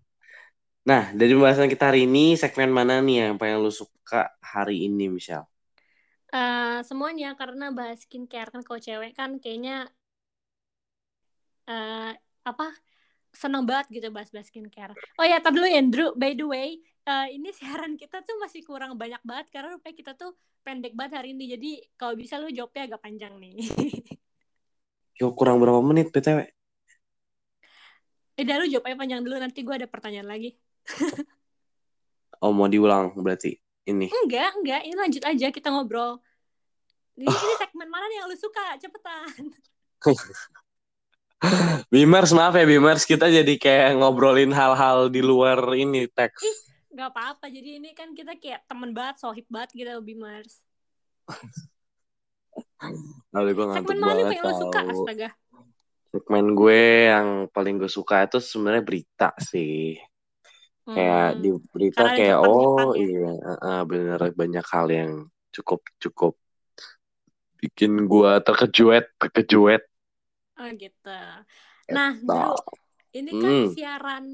Nah, 0.89 1.03
dari 1.19 1.31
pembahasan 1.35 1.69
kita 1.73 1.83
hari 1.93 2.01
ini, 2.09 2.25
segmen 2.41 2.69
mana 2.77 2.93
nih 3.05 3.15
yang 3.31 3.35
paling 3.39 3.57
lu 3.63 3.71
suka 3.81 4.21
hari 4.53 4.75
ini, 4.87 5.05
Michelle? 5.15 5.47
Eh, 6.29 6.79
semuanya 6.89 7.27
karena 7.39 7.65
bahas 7.77 7.99
skincare 8.05 8.49
kan 8.53 8.61
kalau 8.65 8.77
cewek 8.87 9.11
kan 9.19 9.31
kayaknya 9.41 9.75
eh 11.69 12.11
apa 12.49 12.65
seneng 13.41 13.63
banget 13.69 13.85
gitu 13.95 14.07
bahas-bahas 14.15 14.47
skincare. 14.49 14.93
Oh 15.19 15.25
ya, 15.25 15.37
tar 15.43 15.53
dulu 15.55 15.67
ya, 15.69 15.77
Andrew. 15.81 16.09
By 16.17 16.33
the 16.39 16.45
way, 16.49 16.69
eh, 17.09 17.27
ini 17.33 17.49
siaran 17.49 17.97
kita 17.97 18.21
tuh 18.21 18.37
masih 18.37 18.61
kurang 18.61 18.93
banyak 18.93 19.21
banget 19.25 19.49
karena 19.49 19.73
rupanya 19.73 19.95
kita 19.97 20.11
tuh 20.13 20.37
pendek 20.61 20.93
banget 20.93 21.17
hari 21.17 21.33
ini. 21.33 21.49
Jadi 21.57 21.71
kalau 21.97 22.13
bisa 22.13 22.37
lu 22.37 22.53
jawabnya 22.53 22.93
agak 22.93 23.01
panjang 23.01 23.33
nih. 23.41 23.57
Yo, 25.19 25.33
kurang 25.35 25.59
berapa 25.59 25.81
menit, 25.83 26.13
BTW? 26.13 26.47
Udah 28.39 28.55
lu 28.63 28.65
jawabnya 28.71 28.95
panjang 28.95 29.21
dulu 29.25 29.35
nanti 29.35 29.59
gue 29.65 29.75
ada 29.75 29.87
pertanyaan 29.89 30.29
lagi. 30.29 30.53
Oh, 32.39 32.55
mau 32.55 32.71
diulang 32.71 33.11
berarti 33.19 33.59
ini. 33.83 34.07
Enggak, 34.07 34.55
enggak. 34.55 34.81
Ini 34.87 34.95
lanjut 34.95 35.23
aja 35.27 35.47
kita 35.51 35.75
ngobrol. 35.75 36.23
Ini, 37.19 37.27
ini 37.27 37.53
segmen 37.59 37.91
mana 37.91 38.07
nih 38.07 38.23
yang 38.23 38.31
lu 38.31 38.37
suka? 38.39 38.79
Cepetan. 38.79 39.43
Bimers, 41.91 42.31
maaf 42.31 42.55
ya 42.55 42.63
Bimers, 42.63 43.03
kita 43.03 43.27
jadi 43.27 43.53
kayak 43.59 43.99
ngobrolin 43.99 44.55
hal-hal 44.55 45.11
di 45.11 45.19
luar 45.19 45.59
ini 45.75 46.07
teks. 46.07 46.68
Gak 46.89 47.09
apa-apa. 47.13 47.45
Jadi 47.49 47.77
ini 47.81 47.93
kan 47.93 48.17
kita 48.17 48.33
kayak 48.41 48.65
temen 48.65 48.91
banget, 48.93 49.21
sohib 49.21 49.45
banget 49.49 49.69
gitu, 49.77 49.93
Bimers. 50.01 50.65
Lalu 53.29 53.49
gue 53.53 53.65
ngantuk 53.69 53.93
Segmen 53.93 53.99
banget 54.01 54.25
yang 54.33 54.43
lu 54.45 54.53
suka? 54.57 54.79
Astaga. 54.89 55.29
Segmen 56.09 56.45
gue 56.57 56.81
yang 57.05 57.27
paling 57.53 57.75
gue 57.77 57.91
suka 57.91 58.25
itu 58.25 58.41
sebenarnya 58.41 58.81
berita 58.81 59.29
sih. 59.37 59.93
Kayak 60.89 61.37
Hmm. 61.37 61.41
di 61.45 61.49
berita 61.69 62.01
Karena 62.01 62.17
kayak 62.17 62.37
oh 62.41 62.97
ya. 62.97 63.05
iya, 63.05 63.31
uh, 63.61 63.83
bener 63.85 64.19
banyak 64.33 64.65
hal 64.73 64.87
yang 64.89 65.11
cukup 65.53 65.85
cukup 66.01 66.33
bikin 67.61 68.09
gue 68.09 68.31
terkejut, 68.41 69.05
terkejut. 69.21 69.85
Oh 70.57 70.69
gitu. 70.73 71.19
Nah, 71.93 72.11
Gitu. 72.17 72.25
Drew, 72.25 72.57
ini 73.13 73.31
kan 73.37 73.53
Hmm. 73.53 73.67
siaran 73.69 74.25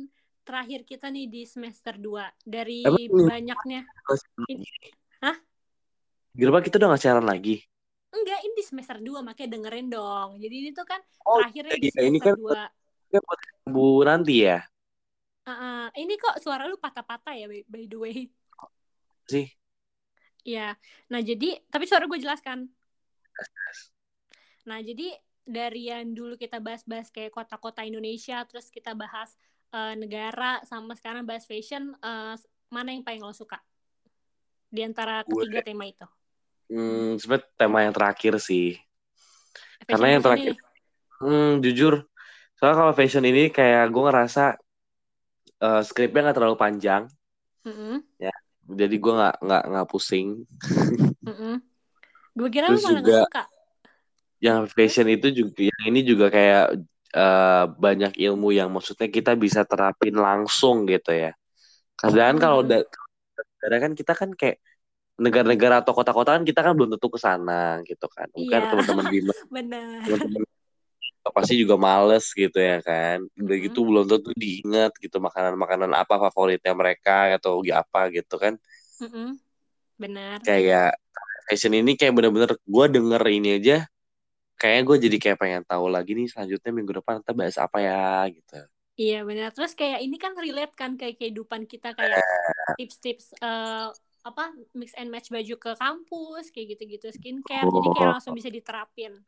terakhir 0.46 0.86
kita 0.86 1.10
nih 1.10 1.26
di 1.26 1.42
semester 1.44 1.98
2 1.98 2.30
dari 2.46 2.86
Emang 2.86 3.02
ini- 3.02 3.26
banyaknya. 3.26 3.82
Hah? 5.20 5.36
Gerba 6.32 6.62
kita 6.62 6.78
udah 6.78 6.94
gak 6.94 7.02
siaran 7.02 7.26
lagi. 7.26 7.66
Enggak, 8.14 8.40
ini 8.46 8.54
di 8.54 8.64
semester 8.64 8.98
2 9.00 9.20
makanya 9.20 9.58
dengerin 9.58 9.88
dong. 9.90 10.30
Jadi 10.38 10.56
ini 10.56 10.70
tuh 10.72 10.86
kan 10.86 11.02
Oh, 11.26 11.42
terakhirnya 11.42 11.76
di 11.76 11.90
iya, 11.90 12.02
ini 12.06 12.20
semester 12.22 12.32
kan 12.32 12.36
2. 12.40 12.64
Kita 13.10 13.20
buat 13.20 13.40
Bu 13.66 13.88
nanti 14.04 14.46
ya 14.46 14.60
Uh, 15.46 15.94
ini 15.94 16.18
kok 16.18 16.42
suara 16.42 16.66
lu 16.66 16.74
patah-patah 16.74 17.38
ya 17.38 17.46
by, 17.46 17.62
by 17.70 17.86
the 17.86 17.98
way. 18.02 18.18
sih. 19.30 19.46
Iya. 20.42 20.74
Nah, 21.06 21.22
jadi 21.22 21.62
tapi 21.70 21.86
suara 21.86 22.10
gue 22.10 22.18
jelaskan. 22.18 22.66
Nah, 24.66 24.82
jadi 24.82 25.14
dari 25.46 25.94
yang 25.94 26.18
dulu 26.18 26.34
kita 26.34 26.58
bahas-bahas 26.58 27.14
kayak 27.14 27.30
kota-kota 27.30 27.86
Indonesia, 27.86 28.42
terus 28.50 28.74
kita 28.74 28.98
bahas 28.98 29.38
eh, 29.76 29.94
negara, 30.02 30.64
sama 30.70 30.94
sekarang 31.00 31.24
bahas 31.30 31.46
fashion, 31.50 31.84
eh, 32.00 32.36
mana 32.76 32.90
yang 32.96 33.04
paling 33.08 33.22
lo 33.24 33.34
suka? 33.36 33.60
Di 34.76 34.82
antara 34.88 35.24
Gue- 35.28 35.46
ketiga 35.46 35.60
tema 35.68 35.86
itu. 35.88 36.06
Hmm, 36.66 37.22
sebenarnya 37.22 37.48
tema 37.62 37.78
yang 37.86 37.94
terakhir 37.94 38.34
sih. 38.42 38.74
Karena 39.86 40.08
Fashion 40.08 40.10
yang 40.18 40.22
apa 40.22 40.26
terakhir, 40.26 40.54
hmm, 41.22 41.50
jujur, 41.64 41.94
soalnya 42.58 42.78
kalau 42.82 42.94
fashion 42.98 43.26
ini 43.32 43.44
kayak 43.54 43.84
gue 43.94 44.04
ngerasa 44.08 44.44
eh, 45.66 45.82
skripnya 45.88 46.22
nggak 46.30 46.38
terlalu 46.38 46.58
panjang, 46.64 47.04
Mm-mm, 47.66 48.04
jadi 48.66 48.96
gue 48.98 49.14
nggak 49.14 49.36
nggak 49.46 49.64
nggak 49.70 49.88
pusing. 49.92 50.28
mm-mm. 51.28 51.56
Gue 52.36 52.50
kira 52.52 52.68
lu 52.74 52.80
malah 52.84 53.02
juga- 53.02 53.12
gak 53.16 53.24
suka. 53.30 53.44
Yang 54.44 54.60
fashion 54.76 55.08
itu 55.10 55.28
juga, 55.32 55.60
yang 55.72 55.82
ini 55.90 56.00
juga 56.06 56.26
kayak 56.30 56.66
eh, 57.16 57.64
banyak 57.72 58.14
ilmu 58.20 58.52
yang 58.52 58.70
maksudnya 58.76 59.08
kita 59.08 59.34
bisa 59.40 59.64
terapin 59.64 60.16
langsung 60.20 60.84
gitu 60.86 61.16
ya. 61.16 61.32
Kadang 61.96 62.36
kalau 62.44 62.60
Hmm. 62.62 62.66
udah, 62.68 62.80
kadang 63.64 63.82
kan 63.82 63.92
kita 63.96 64.14
kan 64.14 64.30
kayak 64.36 64.58
negara-negara 65.16 65.80
atau 65.80 65.96
kota-kota 65.96 66.36
kan 66.36 66.44
kita 66.44 66.60
kan 66.60 66.76
belum 66.76 67.00
tentu 67.00 67.08
ke 67.08 67.20
sana 67.24 67.80
gitu 67.88 68.06
kan. 68.12 68.28
Mungkin 68.36 68.60
Iya. 68.60 68.68
teman-teman 68.68 69.06
Bima 69.08 69.32
Benar. 69.56 70.04
teman-teman 70.04 70.44
pasti 71.34 71.58
juga 71.58 71.74
males 71.74 72.30
gitu 72.38 72.54
ya 72.62 72.86
kan 72.86 73.18
udah 73.34 73.58
gitu 73.58 73.82
Mm. 73.82 73.88
belum 73.90 74.06
tentu 74.06 74.30
diingat 74.38 74.94
gitu 75.02 75.18
makanan-makanan 75.18 75.92
apa 75.98 76.22
favoritnya 76.30 76.78
mereka 76.78 77.34
atau 77.34 77.66
apa 77.66 78.14
gitu 78.14 78.38
kan 78.38 78.54
Mm-mm. 79.02 79.34
Benar. 79.98 80.38
kayak 80.46 80.94
fashion 81.50 81.74
ini 81.74 81.98
kayak 81.98 82.14
bener-bener 82.14 82.54
gue 82.54 82.86
denger 82.94 83.22
ini 83.26 83.50
aja 83.58 83.78
kayaknya 84.60 84.82
gue 84.90 84.98
jadi 85.06 85.18
kayak 85.24 85.38
pengen 85.42 85.64
tahu 85.72 85.86
lagi 85.96 86.12
nih 86.18 86.28
selanjutnya 86.32 86.72
minggu 86.78 86.94
depan 87.00 87.16
kita 87.22 87.32
bahas 87.40 87.58
apa 87.60 87.78
ya 87.84 88.00
gitu 88.36 88.56
Iya 88.96 89.28
benar. 89.28 89.52
Terus 89.52 89.76
kayak 89.76 90.00
ini 90.08 90.16
kan 90.16 90.32
relate 90.40 90.72
kan 90.80 90.96
kayak 90.96 91.20
kehidupan 91.20 91.68
kita 91.68 91.92
kayak 91.92 92.24
tips-tips 92.80 93.36
eh, 93.44 93.88
apa 94.24 94.44
mix 94.72 94.96
and 94.96 95.12
match 95.12 95.28
baju 95.36 95.56
ke 95.60 95.72
kampus 95.76 96.46
kayak 96.56 96.80
gitu-gitu 96.80 97.08
skincare. 97.12 97.68
Jadi 97.68 97.88
kayak 97.92 98.10
langsung 98.16 98.32
bisa 98.32 98.48
diterapin. 98.48 99.20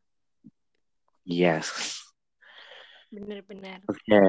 yes 1.26 2.04
Bener-bener. 3.12 3.84
oke 3.88 4.20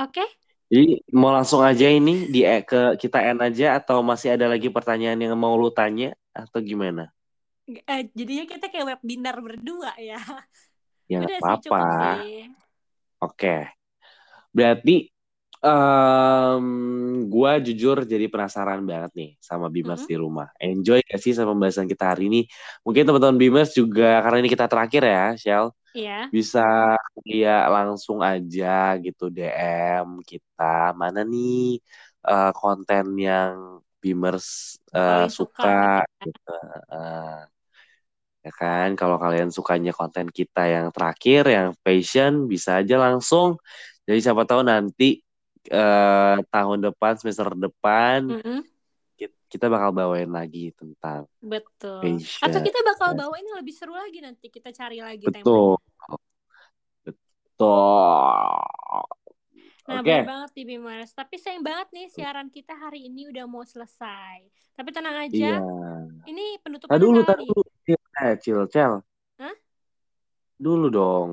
Oke. 0.00 0.24
jadi 0.70 1.02
mau 1.20 1.30
langsung 1.34 1.60
aja 1.66 1.86
ini 1.90 2.30
di 2.30 2.40
ke 2.70 2.94
kita 3.02 3.18
end 3.26 3.40
aja 3.42 3.64
atau 3.78 3.98
masih 4.06 4.28
ada 4.38 4.46
lagi 4.52 4.68
pertanyaan 4.70 5.18
yang 5.18 5.34
mau 5.34 5.54
lu 5.58 5.70
tanya 5.74 6.14
atau 6.30 6.58
gimana 6.62 7.10
Eh, 7.78 8.02
jadinya 8.16 8.44
kita 8.48 8.66
kayak 8.72 8.86
webinar 8.96 9.36
berdua 9.38 9.92
ya. 10.00 10.20
ya 11.10 11.18
nggak 11.22 11.38
apa-apa. 11.38 11.82
Oke. 13.20 13.56
Berarti 14.50 15.10
em 15.60 16.66
gua 17.28 17.60
jujur 17.60 18.08
jadi 18.08 18.32
penasaran 18.32 18.80
banget 18.88 19.12
nih 19.12 19.30
sama 19.44 19.68
Bimas 19.68 20.00
Mm-mm. 20.02 20.10
di 20.10 20.16
rumah. 20.16 20.48
Enjoy 20.56 21.04
gak 21.04 21.20
sih 21.20 21.36
sama 21.36 21.52
pembahasan 21.52 21.84
kita 21.84 22.16
hari 22.16 22.32
ini? 22.32 22.40
Mungkin 22.80 23.04
teman-teman 23.04 23.36
Bimas 23.36 23.76
juga 23.76 24.24
karena 24.24 24.40
ini 24.40 24.48
kita 24.48 24.64
terakhir 24.72 25.02
ya, 25.04 25.24
Shell, 25.36 25.66
Iya. 25.92 26.30
bisa 26.30 26.96
ya 27.26 27.66
langsung 27.68 28.22
aja 28.22 28.94
gitu 29.02 29.28
DM 29.28 30.22
kita 30.22 30.94
mana 30.94 31.26
nih 31.26 31.82
eh, 32.24 32.50
konten 32.56 33.06
yang 33.18 33.82
Bimers 34.00 34.80
eh, 34.96 35.28
Paling 35.28 35.34
suka 35.34 35.60
suka 36.08 36.24
gitu 36.24 36.32
gitu. 36.32 36.54
Ya 38.40 38.52
kan, 38.56 38.96
kalau 38.96 39.20
kalian 39.20 39.52
sukanya 39.52 39.92
konten 39.92 40.32
kita 40.32 40.64
yang 40.64 40.88
terakhir, 40.96 41.44
yang 41.44 41.68
fashion, 41.84 42.48
bisa 42.48 42.80
aja 42.80 42.96
langsung. 42.96 43.60
Jadi 44.08 44.18
siapa 44.24 44.48
tahu 44.48 44.64
nanti 44.64 45.20
eh, 45.68 46.36
tahun 46.48 46.78
depan, 46.88 47.20
semester 47.20 47.52
depan, 47.52 48.32
Mm-mm. 48.32 48.64
ki- 49.20 49.36
kita 49.52 49.68
bakal 49.68 49.92
bawain 49.92 50.32
lagi 50.32 50.72
tentang 50.72 51.28
Betul. 51.40 52.00
fashion. 52.00 52.48
Atau 52.48 52.60
kita 52.64 52.80
bakal 52.80 53.12
bawain 53.12 53.44
yang 53.44 53.60
lebih 53.60 53.76
seru 53.76 53.92
lagi 53.92 54.24
nanti 54.24 54.48
kita 54.48 54.72
cari 54.72 55.04
lagi 55.04 55.28
Betul. 55.28 55.36
temanya. 55.36 55.76
Betul. 57.04 59.04
Nah, 59.90 59.98
Oke. 59.98 60.06
bener 60.06 60.22
banget 60.24 60.50
nih 60.54 60.66
Bimers. 60.68 61.10
Tapi 61.10 61.34
sayang 61.34 61.60
banget 61.60 61.88
nih 61.90 62.06
siaran 62.08 62.46
kita 62.46 62.72
hari 62.72 63.04
ini 63.04 63.26
udah 63.26 63.44
mau 63.44 63.64
selesai. 63.64 64.38
Tapi 64.72 64.88
tenang 64.90 65.18
aja, 65.18 65.58
Iya. 65.58 65.66
ini 66.24 66.54
Tadi 66.54 66.62
penutupannya 66.62 67.00
dulu, 67.00 67.18
kali. 67.18 67.26
tadi 67.26 67.42
dulu. 67.44 67.62
Eh, 68.16 68.34
Cil, 68.38 68.60
Cel. 68.66 68.92
Hah? 69.36 69.54
Dulu 70.56 70.86
dong. 70.88 71.30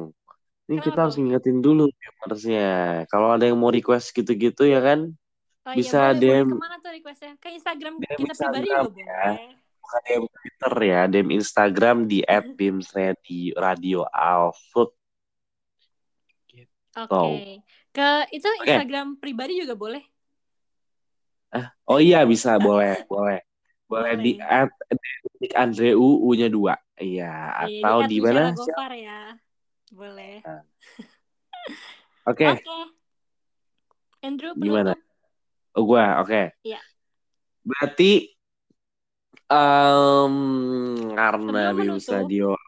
Ini 0.66 0.80
kita 0.80 0.89
Kenapa 0.89 1.01
harus 1.03 1.14
tuh? 1.14 1.22
ngingetin 1.22 1.58
dulu 1.60 1.84
viewersnya. 1.88 2.70
Kalau 3.05 3.30
ada 3.30 3.45
yang 3.45 3.55
mau 3.55 3.70
request 3.70 4.12
gitu-gitu 4.12 4.66
ya 4.66 4.82
kan, 4.82 5.14
Oh 5.64 5.72
iya, 5.72 5.78
bisa 5.78 5.99
boleh, 6.01 6.12
boleh. 6.12 6.20
DM 6.34 6.47
Ke 6.47 6.58
mana 6.58 6.76
tuh 6.78 6.91
requestnya? 6.91 7.32
Ke 7.38 7.47
Instagram 7.51 7.93
DM 7.95 8.18
kita 8.18 8.34
pribadi 8.34 8.34
Instagram 8.66 8.84
juga 8.84 8.99
ya. 8.99 9.22
boleh. 9.30 9.38
bukan 9.78 10.01
DM 10.01 10.24
Twitter 10.28 10.74
ya, 10.82 11.01
DM 11.05 11.30
Instagram 11.32 11.97
di 12.05 12.20
@bimsradio 12.58 13.51
radio 13.55 13.99
Alfood. 14.10 14.91
Oke. 16.97 17.62
Ke 17.98 18.30
itu 18.30 18.45
Oke. 18.45 18.70
Instagram 18.70 19.18
pribadi 19.18 19.58
juga 19.58 19.74
boleh. 19.74 20.06
Oh 21.89 21.98
iya 21.98 22.22
bisa, 22.30 22.54
boleh, 22.62 23.02
boleh. 23.10 23.41
Boleh 23.89 24.14
di 24.22 24.38
at 24.38 24.70
Nick 25.41 25.58
Andreu 25.58 25.98
U-nya 25.98 26.45
dua. 26.45 26.78
Iya, 26.93 27.58
atau 27.58 28.06
di 28.06 28.22
mana? 28.22 28.54
Gofar 28.54 28.93
ya. 28.93 29.34
Boleh. 29.89 30.45
Oke, 32.28 32.45
Oke. 32.54 32.70
Andrew 34.22 34.52
Gimana? 34.60 34.93
penutup. 34.93 35.80
oh, 35.80 35.84
gua, 35.88 36.06
oke. 36.20 36.52
Iya. 36.68 36.82
Berarti 37.64 38.36
em, 39.48 40.36
karena 41.16 41.64
menutup. 41.72 42.12
Radio 42.12 42.60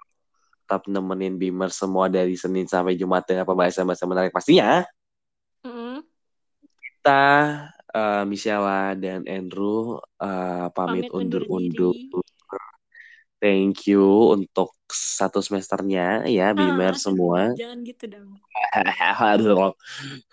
tetap 0.63 0.85
nemenin 0.85 1.35
Bimer 1.35 1.73
semua 1.73 2.07
dari 2.07 2.37
Senin 2.37 2.69
sampai 2.69 2.93
Jumat 2.95 3.25
dengan 3.25 3.43
pembahasan-pembahasan 3.43 4.07
menarik 4.07 4.31
pastinya. 4.31 4.85
Kita 6.99 7.23
eh, 7.95 8.23
Michela 8.27 8.91
dan 8.99 9.23
Andrew 9.23 10.03
eh, 10.19 10.67
pamit 10.75 11.07
Pamit 11.07 11.15
undur 11.15 11.47
undur-undur. 11.47 12.27
Thank 13.39 13.87
you 13.87 14.35
untuk 14.35 14.75
satu 14.91 15.39
semesternya 15.39 16.27
ya 16.27 16.51
Bimer 16.51 16.91
Ah, 16.91 16.99
semua. 16.99 17.55
Jangan 17.55 17.87
gitu 17.87 18.03
dong. 18.11 18.35
Aduh. 19.31 19.71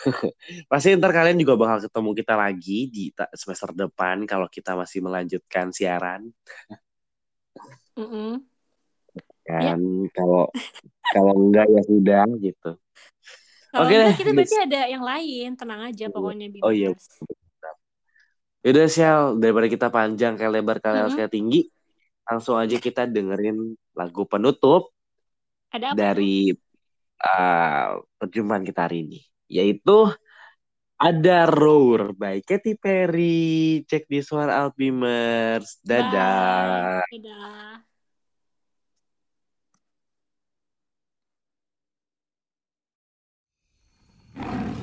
Pasti 0.74 0.98
ntar 0.98 1.14
kalian 1.14 1.38
juga 1.38 1.54
bakal 1.54 1.86
ketemu 1.86 2.10
kita 2.18 2.34
lagi 2.34 2.78
di 2.90 3.14
semester 3.38 3.70
depan 3.70 4.26
kalau 4.26 4.50
kita 4.50 4.74
masih 4.74 5.06
melanjutkan 5.06 5.70
siaran. 5.70 6.26
Mm-mm. 7.94 8.42
Kan 9.46 10.10
kalau 10.10 10.50
kalau 11.14 11.34
enggak 11.46 11.70
ya 11.70 11.82
sudah 11.86 12.26
gitu. 12.42 12.74
Kalau 13.76 13.86
enggak 13.92 14.00
deh, 14.08 14.16
kita 14.16 14.30
berarti 14.32 14.56
ada 14.64 14.80
yang 14.88 15.04
lain. 15.04 15.48
Tenang 15.52 15.80
aja 15.92 16.04
pokoknya 16.08 16.46
Oh 16.64 16.72
iya. 16.72 16.90
Yaudah 18.64 18.88
Sial, 18.90 19.22
daripada 19.38 19.68
kita 19.70 19.86
panjang 19.92 20.34
kayak 20.34 20.52
lebar 20.58 20.76
kayak 20.82 21.06
Mm-mm. 21.06 21.14
kayak 21.14 21.30
tinggi, 21.30 21.70
langsung 22.26 22.58
aja 22.58 22.74
kita 22.82 23.06
dengerin 23.06 23.78
lagu 23.94 24.26
penutup 24.26 24.90
Ada 25.70 25.94
apa 25.94 25.96
dari 25.96 26.50
uh, 27.22 28.02
perjumpaan 28.18 28.66
kita 28.66 28.90
hari 28.90 29.06
ini, 29.06 29.22
yaitu 29.46 30.10
ada 30.98 31.46
Roar 31.46 32.16
by 32.16 32.42
Katy 32.42 32.74
Perry. 32.80 33.84
Cek 33.86 34.08
di 34.10 34.18
suara 34.24 34.66
Alpimers. 34.66 35.78
Dadah. 35.86 37.04
Bye. 37.06 37.22
Dadah. 37.22 37.86
you 44.37 44.75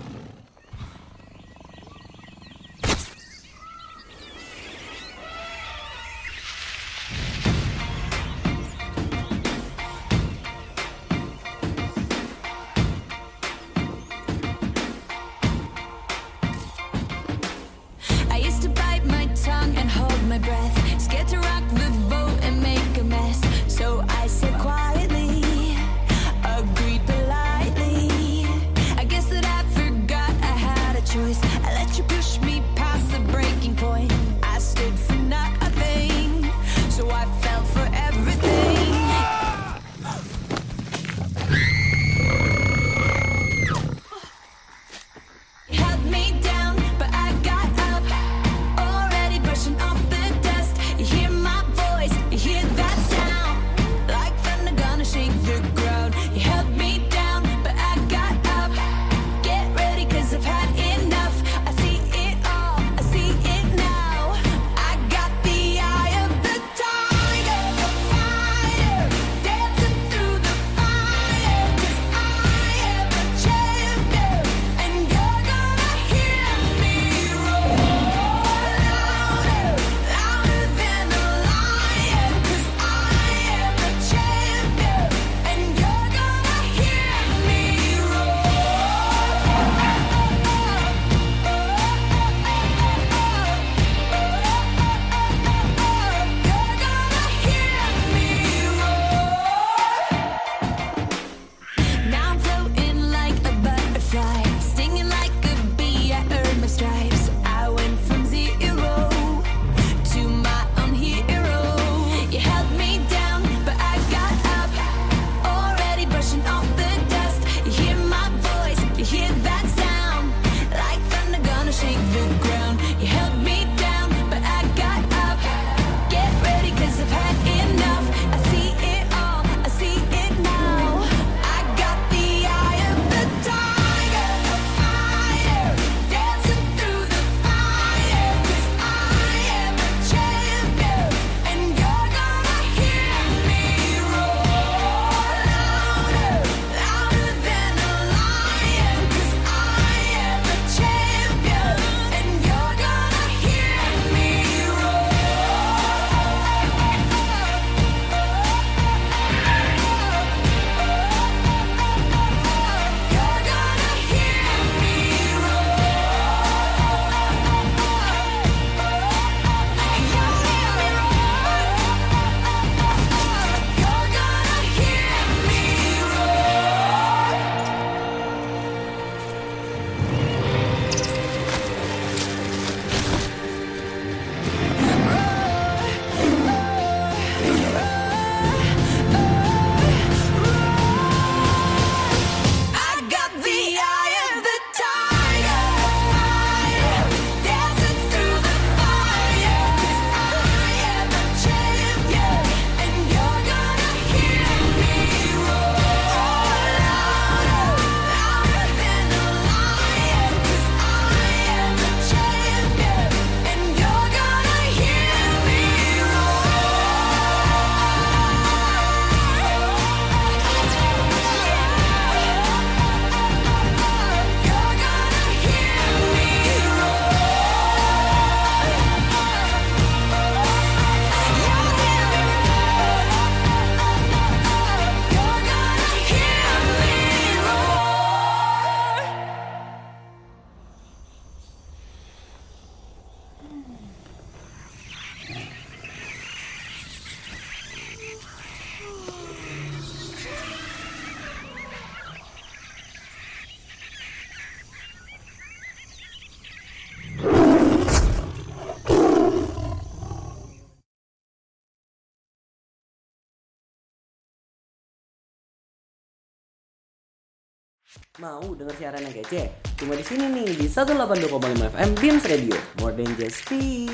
Mau 268.22 268.54
denger 268.54 268.78
siaran 268.78 269.02
yang 269.02 269.26
kece? 269.26 269.50
Cuma 269.74 269.98
di 269.98 270.06
sini 270.06 270.30
nih 270.30 270.54
di 270.54 270.70
182,5 270.70 271.34
FM 271.74 271.90
Beams 271.98 272.22
Radio. 272.30 272.54
More 272.78 272.94
than 272.94 273.10
just 273.18 273.42
speak. 273.42 273.90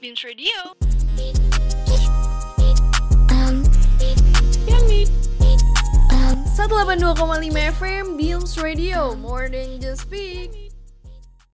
Beams 0.00 0.24
Radio. 0.24 0.72
Um, 3.28 3.60
182,5 6.56 7.28
FM 7.76 8.16
Beams 8.16 8.56
Radio, 8.56 9.12
more 9.20 9.52
than 9.52 9.84
just 9.84 10.08
speak. 10.08 10.69